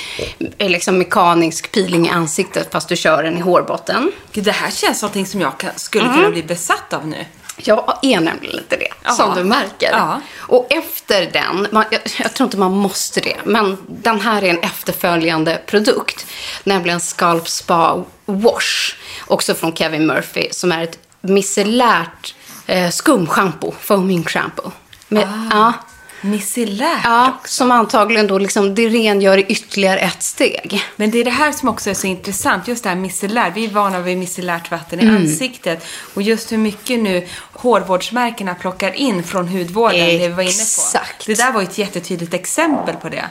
[0.59, 4.12] eh, liksom, mekanisk peeling i ansiktet fast du kör den i hårbotten.
[4.33, 6.17] Gud, Det här känns någonting som jag kan, skulle Mm.
[6.17, 7.25] kunna bli besatt av nu.
[7.59, 9.11] Jag är nämligen lite det, Ja.
[9.12, 9.90] som du märker.
[9.92, 10.21] Ja.
[10.38, 14.51] Och efter den, man, jag, jag tror inte man måste det, men den här är
[14.51, 16.27] en efterföljande produkt.
[16.64, 18.95] Nämligen Scalp Spa Wash,
[19.27, 22.35] också från Kevin Murphy, som är ett micellärt
[22.66, 24.73] eh, skumschampo, foaming shampoo.
[25.09, 25.73] Med, ja,
[26.21, 27.53] Micellärt ja, också.
[27.55, 30.85] som antagligen då liksom, det rengör ytterligare ett steg.
[30.97, 33.53] Men det är det här som också är så intressant, just det här micellärt.
[33.57, 35.17] Vi är vana vid micellärt vatten i Mm.
[35.17, 35.87] ansiktet.
[36.15, 40.61] Och just hur mycket nu hårvårdsmärkena plockar in från hudvården, det vi var inne på.
[40.63, 41.27] Exakt.
[41.27, 43.25] Det där var ju ett jättetydligt exempel på det.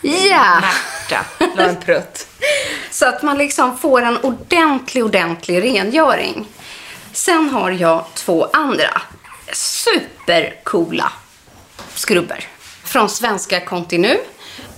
[0.00, 0.60] Ja!
[0.60, 1.24] Märta
[1.56, 2.26] la en prutt.
[2.90, 6.46] Så att man liksom får en ordentlig, ordentlig rengöring.
[7.12, 9.02] Sen har jag två andra.
[9.52, 11.12] supercoola
[11.98, 12.44] skrubber
[12.84, 14.16] från svenska Continu.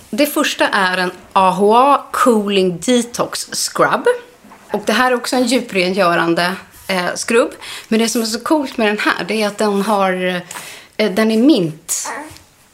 [0.09, 4.05] Det första är en AHA Cooling Detox Scrub.
[4.71, 6.53] Och det här är också en djuprengörande
[6.87, 7.51] eh, skrubb.
[7.87, 10.41] Men det som är så coolt med den här det är att den har
[10.97, 12.07] eh, den är mint.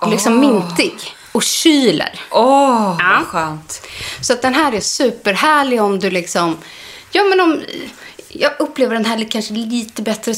[0.07, 0.93] Liksom mintig.
[1.31, 2.19] Och kyler.
[2.31, 3.17] Åh, Ja.
[3.19, 3.81] vad skönt.
[4.21, 6.57] Så att den här är superhärlig om du liksom...
[7.11, 7.61] Ja, men om...
[8.29, 10.35] Jag upplever den här kanske lite bättre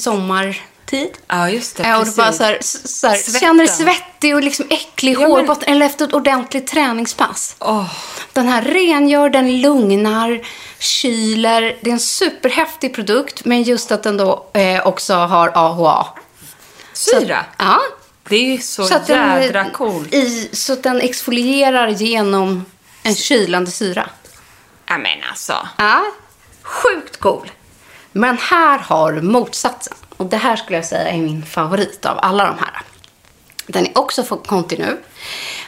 [0.90, 1.18] sommartid.
[1.28, 1.84] Ja, just det.
[1.84, 2.18] Ja, och du precis.
[2.18, 5.74] bara så här, så här, känner dig svettig och liksom äcklig i Ja, men- hårbotten
[5.74, 7.56] eller efter ett ordentligt träningspass.
[7.60, 7.86] Åh.
[8.34, 10.42] Den här rengör, den lugnar,
[10.80, 11.78] kyler.
[11.82, 16.08] Det är en superhäftig produkt, men just att den då eh, också har AHA.
[16.94, 17.46] Så- Syra.
[17.58, 17.80] Ja.
[18.30, 20.14] Det är ju så, Så den, jädra coolt.
[20.14, 22.66] I, så att den exfolierar genom
[23.04, 24.10] en kylande syra.
[24.86, 25.68] Ja, men alltså.
[25.78, 26.02] Ja,
[26.62, 27.52] sjukt cool.
[28.12, 29.94] Men här har du motsatsen.
[30.20, 32.82] Och det här skulle jag säga är min favorit av alla de här.
[33.68, 34.98] Den är också från Continu.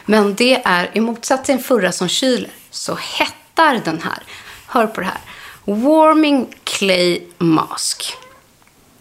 [0.04, 4.22] Men det är i motsats till den förra som kyler så hettar den här.
[4.66, 5.20] Hör på det här.
[5.64, 8.16] Warming Clay Mask.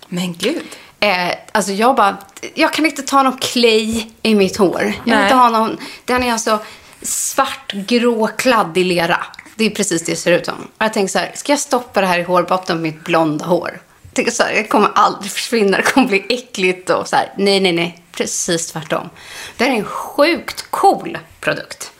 [0.07, 0.67] Men gud.
[0.99, 2.17] Eh, alltså jag bara,
[2.53, 4.81] jag kan inte ta någon clay i mitt hår.
[4.81, 5.23] Jag vill Nej.
[5.23, 6.59] inte ha någon, den är alltså
[7.01, 9.25] svart, grå, kladdig lera.
[9.55, 10.55] Det är precis det det ser ut som.
[10.55, 13.45] Och jag tänker så här, ska jag stoppa det här i hårbotten med mitt blonda
[13.45, 13.81] hår?
[14.13, 17.33] Tänker så här, det kommer aldrig försvinna, det kommer bli äckligt och så här.
[17.37, 19.09] Nej, nej, nej, precis tvärtom.
[19.57, 21.91] Det här är en sjukt cool produkt.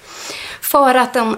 [0.62, 1.36] För att den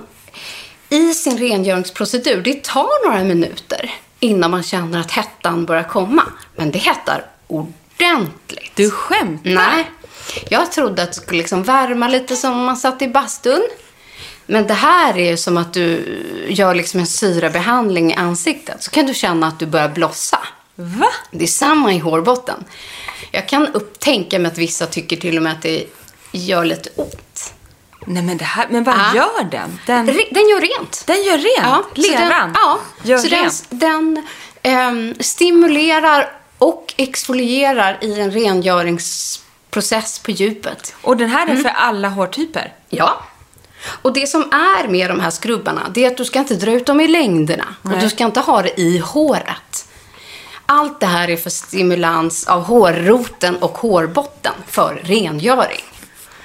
[0.89, 6.23] i sin rengöringsprocedur, det tar några minuter innan man känner att hettan börjar komma.
[6.55, 8.71] Men det hettar ordentligt.
[8.75, 9.49] Du skämtar?
[9.49, 9.91] Nej.
[10.49, 13.63] Jag trodde att det skulle liksom värma lite som om man satt i bastun.
[14.45, 16.17] Men det här är ju som att du
[16.49, 18.83] gör liksom en syrabehandling i ansiktet.
[18.83, 20.39] Så kan du känna att du börjar blossa.
[20.75, 21.07] Va?
[21.31, 22.63] Det är samma i hårbotten.
[23.31, 25.85] Jag kan upptänka mig att vissa tycker till och med att det
[26.31, 27.53] gör lite ont.
[28.05, 28.67] Nej, men det här...
[28.69, 29.15] Men vad Ja.
[29.15, 29.79] gör den?
[29.85, 31.03] Den, Den gör rent.
[31.07, 31.95] den gör rent.
[31.95, 33.65] den, Leran ja, gör så rent.
[33.69, 34.27] den, den
[34.61, 40.95] ehm, stimulerar och exfolierar i en rengöringsprocess på djupet.
[41.01, 41.63] Och den här är Mm.
[41.63, 42.73] för alla hårtyper.
[42.89, 43.23] Ja.
[44.01, 46.71] Och det som är med de här skrubbarna, det är att du ska inte dra
[46.71, 47.75] ut dem i längderna.
[47.81, 47.99] Och Nej.
[48.01, 49.87] du ska inte ha det i håret.
[50.65, 55.81] Allt det här är för stimulans av hårroten och hårbotten för rengöring.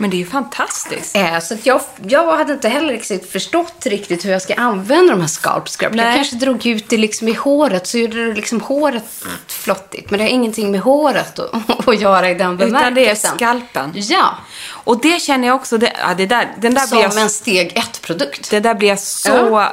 [0.00, 1.16] Men det är ju fantastiskt.
[1.16, 5.20] Eh, så jag, jag hade inte heller riktigt förstått riktigt hur jag ska använda de
[5.20, 5.96] här scalp scrub.
[5.96, 9.04] Jag kanske drog ut det liksom i håret så gjorde det liksom håret
[9.46, 10.11] flottigt.
[10.11, 11.54] Men det har ingenting med håret att,
[11.88, 13.37] att göra i den Utan det är bemärkelsen.
[13.37, 13.92] skalpen.
[13.94, 14.34] Ja,
[14.70, 17.72] Och det känner jag också, det, ja, det där, den där som jag, en steg
[17.76, 18.50] ett-produkt.
[18.50, 19.68] det där blir jag så, eh,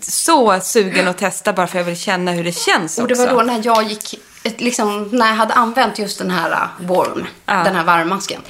[0.00, 3.26] så sugen att testa bara för jag vill känna hur det känns Och det också.
[3.26, 7.26] var då när jag gick, liksom, när jag hade använt just den här uh, warm,
[7.46, 7.54] Ja.
[7.54, 8.40] den här varmmasken.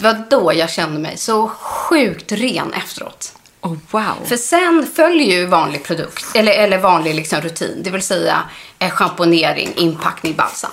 [0.00, 3.32] Det var då jag kände mig så sjukt ren efteråt.
[3.60, 4.14] Oh, wow.
[4.24, 7.80] För sen följer ju vanlig produkt, eller, eller vanlig liksom rutin.
[7.82, 8.42] Det vill säga
[8.78, 10.70] eh, schamponering, inpackning, balsam.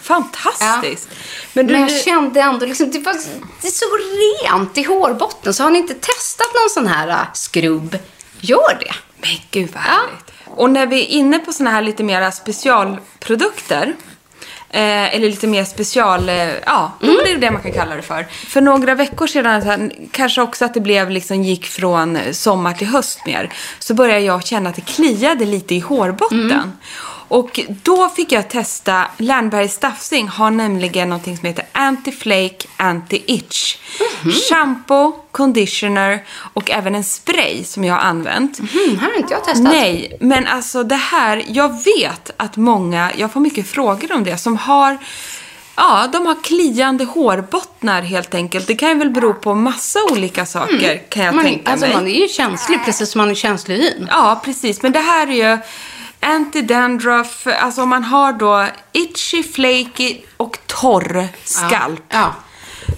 [0.00, 1.08] Fantastiskt.
[1.52, 3.14] Men, Men du, jag kände ändå liksom, det, var,
[3.60, 3.86] det är så
[4.44, 5.54] rent i hårbotten.
[5.54, 7.98] Så har ni inte testat någon sån här uh, skrubb,
[8.40, 8.94] gör det.
[9.20, 10.32] Men gud vad härligt.
[10.44, 13.94] Och när vi är inne på såna här lite mera specialprodukter.
[14.74, 17.16] Eh, eller lite mer special, eh, ja, Mm.
[17.24, 18.26] det är det man kan kalla det för.
[18.46, 22.86] För några veckor sedan, här, kanske också att det blev liksom, gick från sommar till
[22.86, 23.52] höst mer.
[23.78, 26.50] Så började jag känna att det kliade lite i hårbotten.
[26.50, 26.72] Mm.
[27.32, 33.78] Och då fick jag testa, Lernbergs Staffsing har nämligen någonting som heter Anti-Flake Anti-Itch.
[34.22, 34.32] Mhm.
[34.32, 38.58] Shampoo, conditioner och även en spray som jag har använt.
[38.58, 39.72] Mm, här har inte jag testat.
[39.72, 44.38] Nej, men alltså det här, jag vet att många, jag får mycket frågor om det,
[44.38, 44.98] som har
[45.76, 48.66] Ja, de har kliande hårbottnar helt enkelt.
[48.66, 51.96] Det kan ju väl bero på massa olika saker kan jag man, tänka alltså, mig.
[51.96, 54.06] man är ju känslig, precis som man är känslig i.
[54.08, 54.82] Ja, precis.
[54.82, 55.58] Men det här är ju
[56.22, 62.04] anti-dandruff, alltså om man har då itchy, flaky och torr skalp.
[62.08, 62.34] Ja.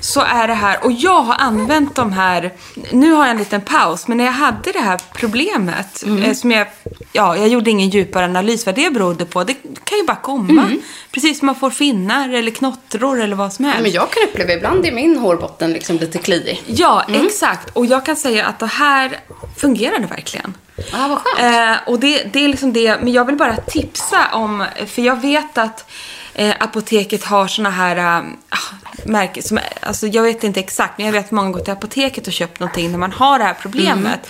[0.01, 0.85] Så är det här.
[0.85, 2.53] Och jag har använt de här,
[2.93, 6.23] nu har jag en liten paus, men när jag hade det här problemet, Mm.
[6.23, 6.67] eh, som jag,
[7.13, 9.45] ja, jag gjorde ingen djupare analys vad det berodde på.
[9.45, 10.71] Det kan ju bara komma.
[11.13, 13.79] Precis som man får finnar eller knottror eller vad som helst.
[13.79, 13.83] Mm.
[13.83, 16.63] Men jag kan uppleva ibland i min hårbotten liksom lite kliig.
[16.67, 17.71] Ja, exakt.
[17.73, 19.21] Och jag kan säga att det här
[19.57, 20.55] fungerade verkligen.
[20.93, 21.57] Ja, vad skönt.
[21.87, 25.21] Eh, och det, det är liksom det, men jag vill bara tipsa om, för jag
[25.21, 25.91] vet att
[26.35, 28.25] eh, apoteket har såna här
[29.07, 32.27] märken, som, alltså jag vet inte exakt, men jag vet att många går till apoteket
[32.27, 34.21] och köpt någonting när man har det här problemet.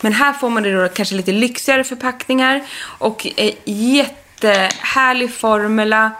[0.00, 6.10] Men här får man det då kanske lite lyxigare förpackningar och eh, jättehärlig formula.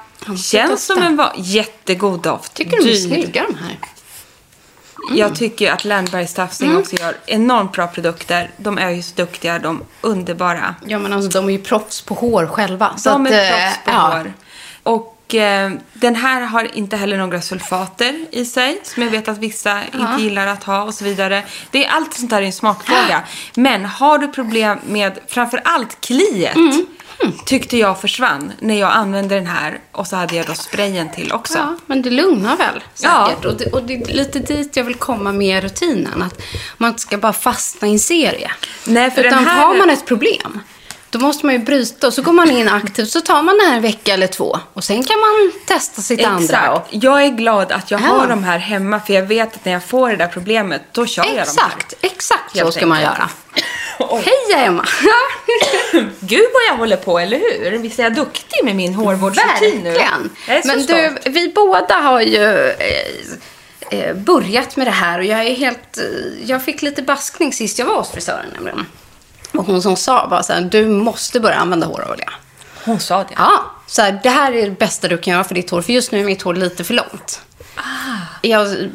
[0.44, 2.55] Känns som en jättegod doft.
[2.55, 3.79] Tycker de är snygga de här?
[5.11, 6.81] Jag tycker att Landbergs Tafsing Mm.
[6.81, 8.50] också gör enormt bra produkter.
[8.57, 10.74] De är ju så duktiga, de underbara.
[10.87, 12.96] Ja, men alltså de är ju proffs på hår själva.
[13.05, 14.16] De att, är eh, proffs på ja.
[14.18, 14.33] hår.
[14.83, 19.39] Och eh, den här har inte heller några sulfater i sig, som jag vet att
[19.39, 21.43] vissa inte gillar att ha och så vidare.
[21.71, 23.23] Det är allt sånt där är en smakfråga.
[23.55, 26.57] Men har du problem med framför allt kliet,
[27.21, 27.33] Mm.
[27.47, 31.33] tyckte jag försvann när jag använde den här och så hade jag då sprayen till
[31.33, 31.59] också.
[31.59, 33.27] Ja, men det lugnar väl Ja.
[33.29, 33.45] säkert.
[33.45, 36.23] Och, det, och det är lite dit jag vill komma med rutinen.
[36.23, 36.43] Att
[36.77, 38.51] man inte ska bara fastna i en serie.
[38.87, 40.61] Nej, för Utan den här- har man ett problem,
[41.18, 42.07] då måste man ju bryta.
[42.07, 44.59] Och så går man in aktivt, så tar man det här en vecka eller två.
[44.72, 46.42] Och sen kan man testa sitt andra.
[46.44, 46.72] Exakt.
[46.72, 48.05] Och, Jag är glad att jag Ja.
[48.07, 51.07] har de här hemma för jag vet att när jag får det där problemet, då
[51.07, 51.42] kör jag de här.
[51.42, 53.29] exakt, exakt så ska man göra.
[53.98, 54.22] Oj.
[54.50, 54.85] Hej Emma!
[56.20, 57.79] Gud vad jag håller på, eller hur?
[57.79, 59.90] Visst är jag duktig med min hårvårdsrutin nu?
[59.90, 60.31] Verkligen.
[60.48, 61.18] Jag Men stolt.
[61.24, 65.98] du, vi båda har ju eh, eh, börjat med det här och jag är helt...
[65.98, 66.05] Eh,
[66.44, 68.87] jag fick lite baskning sist jag var hos frisören nämligen.
[69.55, 72.33] Och hon som sa bara så här, du måste börja använda hårolja.
[72.85, 73.35] Hon sa det.
[73.37, 75.93] Ja, så här, det här är det bästa du kan göra för ditt hår, för
[75.93, 77.40] just nu är mitt hår lite för långt.
[77.77, 77.81] Ah.
[78.43, 78.90] Jag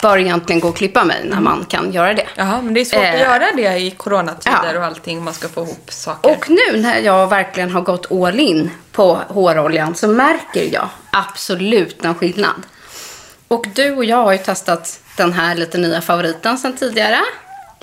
[0.00, 2.26] bör egentligen gå och klippa mig när man kan göra det.
[2.36, 4.78] Jaha, men det är svårt Eh, att göra det i coronatider ja.
[4.78, 6.30] och allting man ska få ihop saker.
[6.30, 12.04] Och nu när jag verkligen har gått all in på håroljan så märker jag absolut
[12.04, 12.62] en skillnad.
[13.48, 17.20] Och du och jag har ju testat den här lite nya favoriten sen tidigare.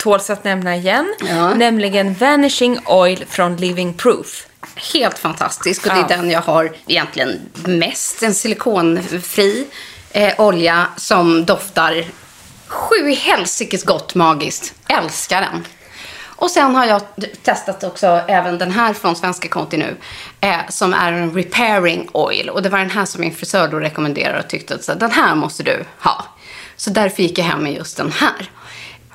[0.06, 1.54] Tåls att nämna igen, Ja.
[1.54, 4.46] nämligen Vanishing Oil från Living Proof.
[4.92, 6.04] Helt fantastisk och det Ja.
[6.04, 8.22] är den jag har egentligen mest.
[8.22, 9.66] En silikonfri
[10.10, 12.04] eh, olja som doftar
[12.66, 14.74] sju helsikes gott magiskt.
[14.88, 15.66] Älskar den.
[16.24, 17.00] Och sen har jag
[17.42, 19.96] testat också även den här från Svenska Conti nu.
[20.40, 22.50] Eh, som är en repairing oil.
[22.50, 25.10] Och det var den här som min frisör då rekommenderade och tyckte att så, den
[25.10, 26.24] här måste du ha.
[26.76, 28.50] Så därför gick jag hem med just den här.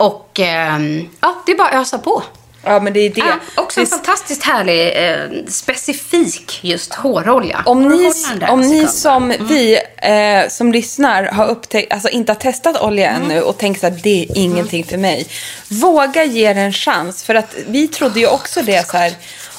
[0.02, 2.24] Och ehm, ja, det är bara att ösa på.
[2.64, 3.20] Ja, men det är det.
[3.20, 7.64] Ja, också en det fantastiskt härlig, eh, specifik just hårolja.
[7.66, 8.12] Om ni,
[8.50, 8.90] om ni sekund.
[8.90, 13.84] som vi eh, som lyssnar har upptäckt, alltså inte har testat olja ännu och tänkt
[13.84, 15.28] att det är ingenting för mig.
[15.68, 17.24] Våga ge det en chans.
[17.24, 19.14] För att vi trodde ju också det så här.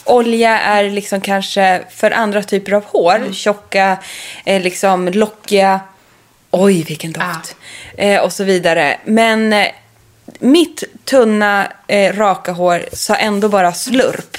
[0.04, 3.32] Olja är liksom kanske för andra typer av hår.
[3.32, 3.96] Tjocka,
[4.44, 5.80] eh, liksom lockiga.
[6.50, 7.56] Oj, vilken doft.
[7.96, 8.96] Eh, och så vidare.
[9.04, 9.66] Men eh,
[10.38, 14.36] mitt tunna, eh, raka hår sa ändå bara slurp.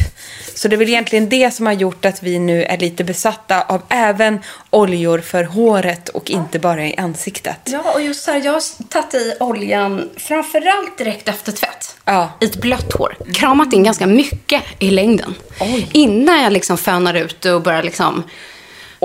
[0.56, 3.62] Så det är väl egentligen det som har gjort att vi nu är lite besatta
[3.62, 7.60] av även oljor för håret och inte bara i ansiktet.
[7.66, 11.96] Ja, och just så här, jag har tagit i oljan framförallt direkt efter tvätt.
[12.06, 12.30] Ja.
[12.42, 13.18] I ett blött hår.
[13.34, 15.36] Kramat in ganska mycket i längden.
[15.60, 15.90] Oj.
[15.94, 18.24] Innan jag liksom fönar ut det och börjar liksom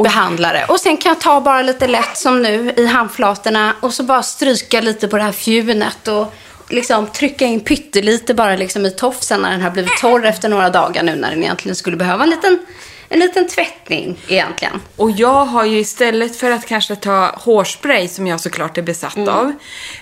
[0.03, 0.65] behandla det.
[0.65, 4.23] Och sen kan jag ta bara lite lätt som nu i handflatorna och så bara
[4.23, 6.35] stryka lite på det här fjunet och
[6.71, 10.71] liksom trycka in pyttelite bara liksom i tofsen när den har blivit torr efter några
[10.71, 12.59] dagar nu när den egentligen skulle behöva en liten,
[13.09, 14.81] en liten tvättning egentligen.
[14.97, 19.17] Och jag har ju istället för att kanske ta hårspray som jag såklart är besatt
[19.17, 19.29] Mm.
[19.29, 19.53] av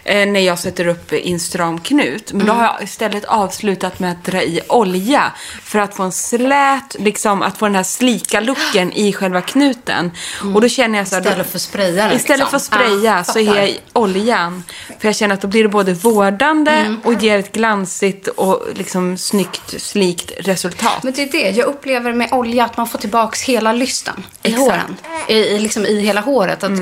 [0.05, 2.33] eh, när jag sätter upp i en stram knut.
[2.33, 2.65] Men då Mm.
[2.65, 7.43] har jag istället avslutat med att dra i olja för att få en slät, liksom
[7.43, 10.11] att få den här slika looken i själva knuten.
[10.55, 11.41] Och då känner jag så här, då- Mm.
[11.41, 12.79] Istället för spraya den, Istället för att liksom.
[12.79, 14.65] spraya Ja, så är jag i oljan.
[14.99, 17.01] För jag känner att då blir det både vårdande Mm.
[17.05, 21.03] och ger ett glansigt och liksom snyggt, slikt resultat.
[21.03, 24.49] Men det är det, jag upplever med olja att man får tillbaks hela lysten i
[24.49, 24.61] Exakt.
[24.61, 24.97] håren.
[25.29, 26.65] I, liksom i hela håret.
[26.65, 26.81] Att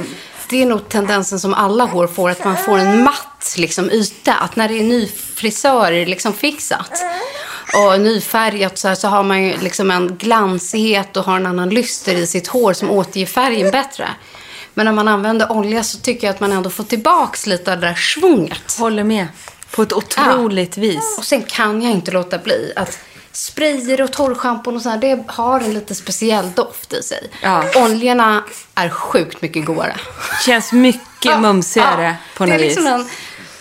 [0.48, 4.34] Det är nog tendensen som alla hår får, att man får en matt liksom, yta.
[4.34, 6.90] Att när det är ny frisör liksom fixat
[7.74, 11.68] och nyfärgat så, här, så har man ju liksom en glansighet och har en annan
[11.68, 14.08] lyster i sitt hår som återger färgen bättre.
[14.74, 17.80] Men när man använder olja så tycker jag att man ändå får tillbaks lite av
[17.80, 18.78] det där svunget.
[18.78, 19.26] Håller med.
[19.70, 21.18] På ett otroligt vis.
[21.18, 22.98] Och sen kan jag inte låta bli att
[23.36, 27.30] sprayer och torrschampon och så här, det har en lite speciell doft i sig.
[27.42, 27.64] Ja.
[27.76, 28.44] Oljorna
[28.74, 29.96] är sjukt mycket godare.
[30.46, 32.76] Känns mycket mumsigare på det något är vis.
[32.76, 33.08] liksom en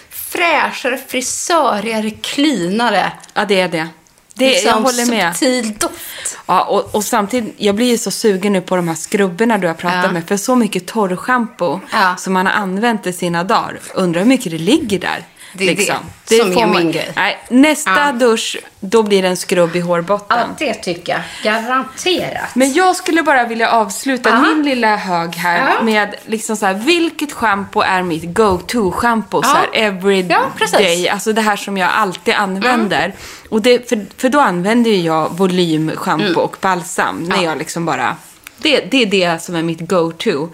[0.09, 3.11] fräschare, frisörigare, cleanare.
[3.33, 3.87] Ja, det är det.
[4.33, 5.35] det jag liksom håller med.
[5.35, 6.37] subtil doft.
[6.45, 9.67] Ja, och, och samtidigt, jag blir ju så sugen nu på de här skrubborna du
[9.67, 10.11] har pratat Ja.
[10.11, 10.27] med.
[10.27, 12.15] För så mycket torrschampo Ja.
[12.17, 13.79] som man har använt i sina dagar.
[13.93, 15.23] Undrar hur mycket det ligger där.
[15.53, 15.95] Liksom.
[16.27, 17.11] Det är det som får är min grej.
[17.15, 18.11] Nej, nästa Ja.
[18.11, 20.37] dusch, då blir det en skrubb i hårbotten.
[20.39, 21.21] Ja, det tycker jag.
[21.53, 22.55] Garanterat.
[22.55, 24.41] Men jag skulle bara vilja avsluta Ja.
[24.41, 25.83] min lilla hög här Ja.
[25.83, 29.41] med liksom så här, vilket schampo är mitt go-to-schampo?
[29.43, 30.37] Så här, every Ja.
[30.37, 30.71] Mm.
[30.71, 31.09] day.
[31.09, 33.13] Alltså det här som jag alltid använder.
[33.49, 37.43] Och det, för, för då använder jag volymschampo och balsam när Mm.
[37.45, 37.49] Ja.
[37.51, 38.15] jag liksom bara
[38.57, 40.49] Det, det är det som är mitt go-to.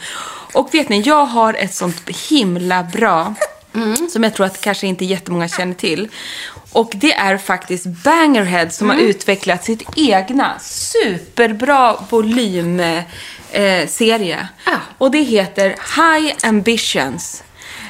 [0.54, 3.34] Och vet ni, jag har ett sånt himla bra,
[4.09, 6.07] som jag tror att kanske inte jättemånga känner till.
[6.72, 13.07] Och det är faktiskt Bangerhead som har utvecklat sitt egna superbra volymserie.
[14.65, 14.74] Eh.
[14.74, 14.78] Ah.
[14.97, 17.43] Och det heter High Ambitions.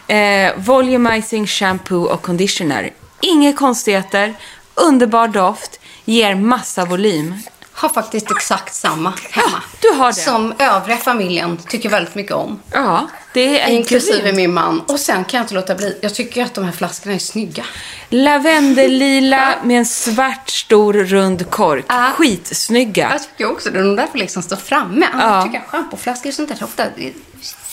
[0.07, 2.93] Eh, volumizing shampoo och conditioner.
[3.21, 4.33] Inga konstigheter,
[4.75, 7.35] underbar doft, ger massa volym.
[7.71, 9.63] Har faktiskt exakt samma hemma.
[9.81, 10.13] du har det.
[10.13, 12.59] Som övriga familjen tycker väldigt mycket om.
[12.71, 13.07] Ja,
[13.47, 14.35] det är Inklusive grymt.
[14.35, 14.79] min man.
[14.87, 15.97] Och sen kan jag inte låta bli.
[16.01, 17.65] Jag tycker att de här flaskorna är snygga.
[18.09, 21.85] Lavendellila med en svart stor rund kork.
[21.87, 22.11] Ja.
[22.17, 23.09] Skitsnygga.
[23.11, 23.79] Jag tycker också det.
[23.79, 25.07] är nog därför liksom står framme.
[25.13, 25.43] Annars Ja.
[25.43, 27.13] tycker jag schampoflaskor och sånt där ofta är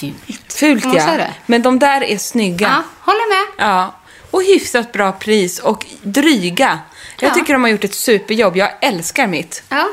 [0.01, 0.53] fult.
[0.53, 1.19] Fult ja.
[1.47, 2.67] Men de där är snygga.
[2.69, 3.67] Ja, håller med.
[3.69, 3.95] Ja.
[4.31, 6.79] Och hyfsat bra pris och dryga.
[7.19, 7.35] Jag Ja.
[7.35, 8.57] tycker de har gjort ett superjobb.
[8.57, 9.63] Jag älskar mitt.
[9.69, 9.89] Ja.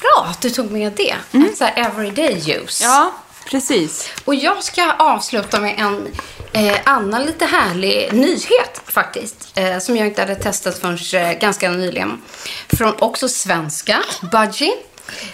[0.00, 1.14] Bra att du tog med det.
[1.32, 2.84] En sån här everyday use.
[2.84, 3.12] Ja,
[3.50, 4.10] precis.
[4.24, 6.08] Och jag ska avsluta med en
[6.52, 9.58] eh, annan lite härlig nyhet faktiskt.
[9.58, 12.22] Eh, som jag inte hade testat förrän eh, ganska nyligen.
[12.68, 13.98] Från också svenska,
[14.32, 14.72] Budgie.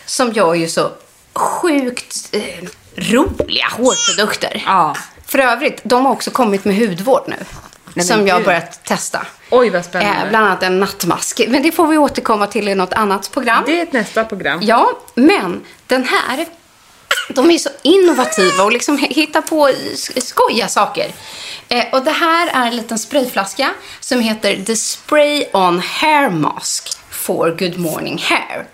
[0.06, 0.90] Som gör ju så
[1.34, 4.62] sjukt eh, roliga hårprodukter.
[4.66, 4.96] Ja.
[5.26, 7.36] För övrigt, de har också kommit med hudvård nu.
[7.94, 9.26] men som jag har börjat testa.
[9.50, 10.22] Oj, vad spännande.
[10.22, 11.40] Eh, bland annat en nattmask.
[11.48, 13.62] Men det får vi återkomma till i något annat program.
[13.66, 14.58] Det är ett nästa program.
[14.62, 16.46] Ja, men den här,
[17.28, 21.10] de är så innovativa och liksom hittar på sk- skojiga saker.
[21.68, 23.70] Eh, och det här är en liten sprayflaska
[24.00, 28.66] som heter The Spray On Hair Mask for Good Morning Hair.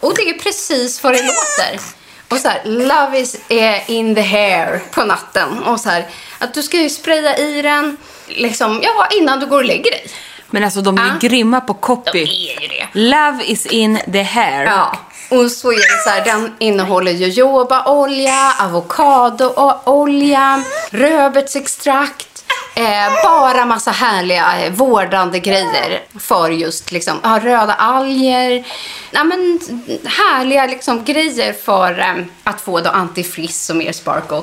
[0.00, 1.80] Och det är precis vad det låter.
[2.28, 5.62] Och så här, love is eh, in the hair på natten.
[5.62, 6.06] Och så här,
[6.38, 7.96] att du ska ju spraya i den
[8.28, 10.06] liksom, ja, innan du går och lägger dig.
[10.50, 11.28] Men alltså de är Ja.
[11.28, 12.22] grymma på De copy.
[12.22, 12.86] är ju det.
[12.92, 14.64] Love is in the hair.
[14.64, 14.96] Ja,
[15.28, 24.64] och så är det så här, den innehåller jojobaolja, avokadoolja, rödbetsextrakt, eh, bara massa härliga
[24.64, 28.66] eh, vårdande grejer för just liksom, ja, röda alger.
[29.10, 29.60] Ja, men,
[30.04, 32.14] härliga liksom, grejer för eh,
[32.44, 34.42] att få då antifrizz och mer sparkle.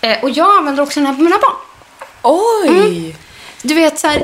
[0.00, 1.56] Eh, och jag använder också den här på mina barn.
[2.22, 3.16] Oj!
[3.62, 4.22] Du vet så här,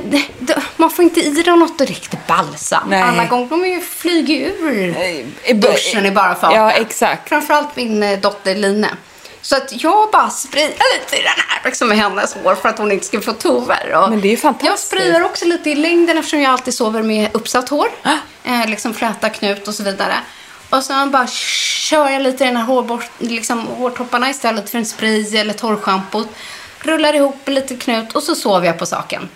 [0.76, 2.89] man får inte i dem något riktigt balsam.
[2.89, 3.03] Nej.
[3.03, 6.57] Alla gånger, de ju flyger ur bu- duschen i bara farten.
[6.61, 7.28] Ja, exakt.
[7.28, 8.86] Framförallt min eh, dotter Line.
[9.43, 10.68] Så att jag bara sprayar
[10.99, 14.07] lite i den här liksom, med hennes hår för att hon inte ska få tover.
[14.11, 14.68] Men det är fantastiskt.
[14.70, 17.89] Jag sprayar också lite i längden eftersom jag alltid sover med uppsatt hår.
[18.03, 18.12] Ah.
[18.45, 20.14] Eh, liksom fläta knut och så vidare.
[20.70, 24.86] Och sen bara kör jag lite i den här hårborst, liksom, hårtopparna istället för en
[24.86, 26.28] spray eller torrschampot.
[26.80, 29.28] Rullar ihop lite knut och så sover jag på saken.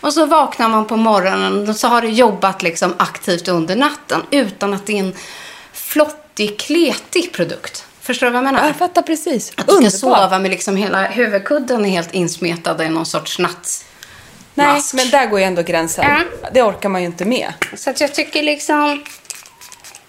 [0.00, 4.22] Och så vaknar man på morgonen och så har du jobbat liksom aktivt under natten
[4.30, 5.14] utan att det är en
[5.72, 7.84] flottig, kletig produkt.
[8.00, 8.60] Förstår du vad jag menar?
[8.60, 9.52] Ja, Jag fattar precis.
[9.56, 13.84] Att du ska sova med liksom hela huvudkudden är helt insmetad i någon sorts natt.
[14.54, 14.94] Nej, mask.
[14.94, 16.04] men där går ju ändå gränsen.
[16.08, 16.50] Ja.
[16.52, 17.52] Det orkar man ju inte med.
[17.76, 19.04] Så att jag tycker liksom...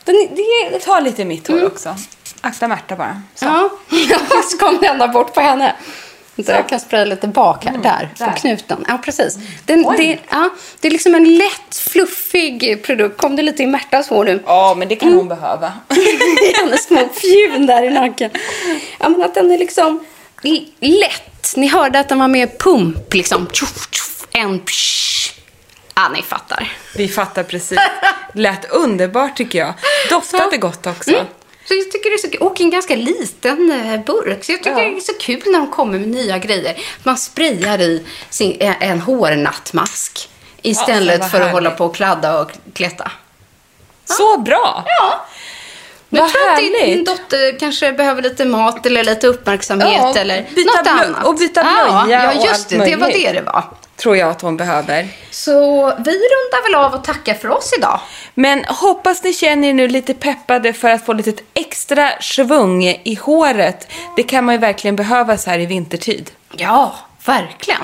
[0.03, 0.15] Den,
[0.71, 1.95] det, Ta lite mitt hår också.
[2.41, 3.21] Akta Märta bara.
[3.35, 3.45] Så.
[3.89, 4.19] ja,
[4.51, 5.75] så kom den ända bort på henne.
[6.35, 8.25] Så jag kan spraya lite bak här, där, där.
[8.25, 8.85] på knuten.
[8.87, 9.37] Ja, precis.
[9.65, 13.21] Den, det, ja, det är liksom en lätt, fluffig produkt.
[13.21, 14.43] Kom det lite i Märtas hår nu?
[14.45, 15.73] Ja, men det kan hon behöva.
[16.61, 18.31] hennes små fjun där i nacken.
[18.99, 20.05] Ja, men att den är liksom
[20.79, 21.53] lätt.
[21.55, 23.47] Ni hörde att den var med pump, liksom.
[23.53, 25.33] Tjoff, tjoff, en psh.
[25.95, 26.71] Ja, ni fattar.
[26.95, 27.79] Vi fattar precis.
[28.33, 29.73] Lät underbart tycker jag.
[30.09, 31.11] Doftade gott också.
[31.11, 31.25] Mm.
[31.67, 32.41] Så jag tycker det är så kul.
[32.41, 34.43] Och en ganska liten eh, burk.
[34.43, 34.89] Så jag tycker Ja.
[34.89, 36.77] det är så kul när de kommer med nya grejer.
[37.03, 40.29] Man sprayar i sin, en, en hårnattmask.
[40.61, 41.53] Istället vad för att härligt.
[41.53, 43.11] hålla på och kladda och kletta.
[44.05, 44.83] Så bra!
[44.87, 45.25] Ja.
[46.09, 50.13] Men Vad jag tror att din dotter kanske behöver lite mat eller lite uppmärksamhet Ja,
[50.17, 51.25] eller något annat.
[51.25, 52.77] och byta ja, blöja Ja, och just det.
[52.77, 53.63] Det var det det var.
[53.95, 55.07] Tror jag att hon behöver.
[55.31, 55.51] Så
[55.87, 57.99] vi rundar väl av och tackar för oss idag.
[58.33, 61.31] Men hoppas ni känner er nu lite peppade för att få lite
[61.71, 63.87] extra svung i håret.
[64.15, 66.31] Det kan man ju verkligen behöva så här i vintertid.
[66.57, 66.95] Ja,
[67.25, 67.81] verkligen.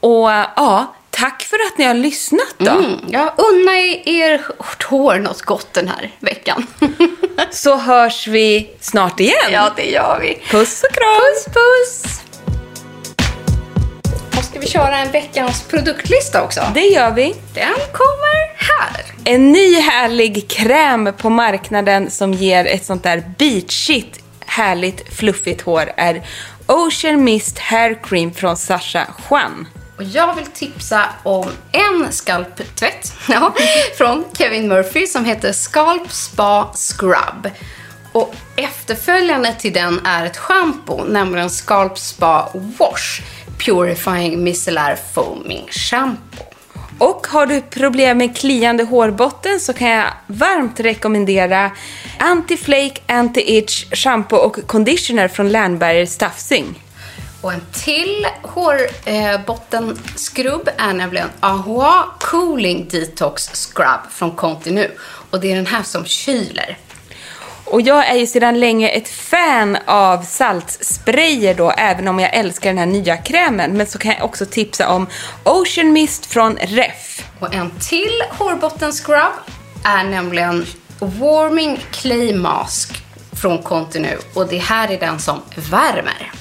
[0.00, 2.70] Och ja, tack för att ni har lyssnat då.
[2.70, 4.46] Mm, ja, unna er
[4.84, 6.66] hår något gott den här veckan.
[7.50, 9.50] Så hörs vi snart igen.
[9.50, 10.42] ja, det gör vi.
[10.50, 11.20] Puss och kram!
[11.20, 12.19] Puss, puss!
[14.60, 16.60] Vi köra en veckans produktlista också?
[16.74, 17.34] Det gör vi.
[17.54, 19.04] Den kommer här.
[19.24, 25.92] En ny härlig kräm på marknaden som ger ett sånt där beachigt, härligt, fluffigt hår
[25.96, 26.26] är
[26.66, 29.68] Ocean Mist Hair Cream från Sasha Juan.
[29.96, 33.54] Och jag vill tipsa om en skalptvätt ja,
[33.98, 37.50] från Kevin Murphy som heter Scalp Spa Scrub.
[38.12, 43.22] Och efterföljande till den är ett shampoo, nämligen Scalp Spa Wash
[43.64, 46.44] Purifying Micellar Foaming Shampoo.
[46.98, 51.70] Och har du problem med kliande hårbotten så kan jag varmt rekommendera
[52.18, 56.82] Anti-Flake, Anti-Itch shampoo och conditioner från Lernberger Staffsing.
[57.40, 64.90] Och en till hårbottenskrubb är nämligen AHA Cooling Detox Scrub från Continu.
[65.30, 66.78] Och det är den här som kyler.
[67.70, 72.70] Och jag är ju sedan länge ett fan av saltsprayer då, även om jag älskar
[72.70, 73.76] den här nya krämen.
[73.76, 75.06] Men så kan jag också tipsa om
[75.44, 77.24] Ocean Mist från Ref.
[77.40, 79.32] Och en till hårbottenscrub
[79.84, 80.66] är nämligen
[80.98, 83.04] Warming Clay Mask
[83.40, 84.18] från Continu.
[84.34, 86.32] Och det här är den som värmer.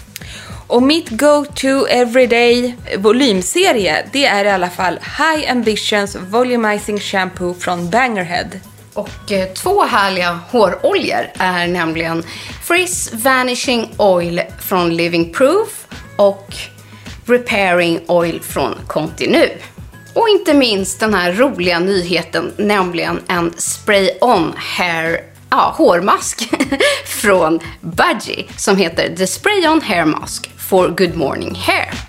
[0.67, 7.89] Och mitt go-to everyday volymserie, det är i alla fall High Ambitions Volumizing Shampoo från
[7.89, 8.47] Bangerhead.
[8.93, 12.23] Och eh, två härliga håroljor är nämligen
[12.63, 16.53] Frizz Vanishing Oil från Living Proof och
[17.25, 19.49] Repairing Oil från Continu.
[20.13, 26.49] Och inte minst den här roliga nyheten, nämligen en spray-on hair ja, hårmask
[27.05, 32.08] från Budgie som heter The Spray-On Hair Mask for Good Morning Hair.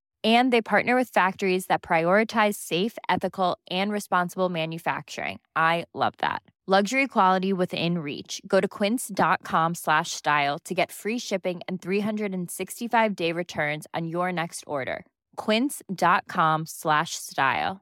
[0.23, 5.39] And they partner with factories that prioritize safe, ethical, and responsible manufacturing.
[5.55, 6.43] I love that.
[6.67, 8.39] Luxury quality within reach.
[8.45, 14.63] Go to quince.com slash style to get free shipping and 365-day returns on your next
[14.67, 15.03] order.
[15.37, 17.81] quince.com slash style.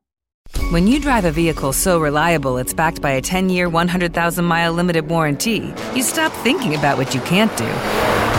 [0.71, 4.73] When you drive a vehicle so reliable it's backed by a 10 year, 100,000 mile
[4.73, 8.38] limited warranty, you stop thinking about what you can't do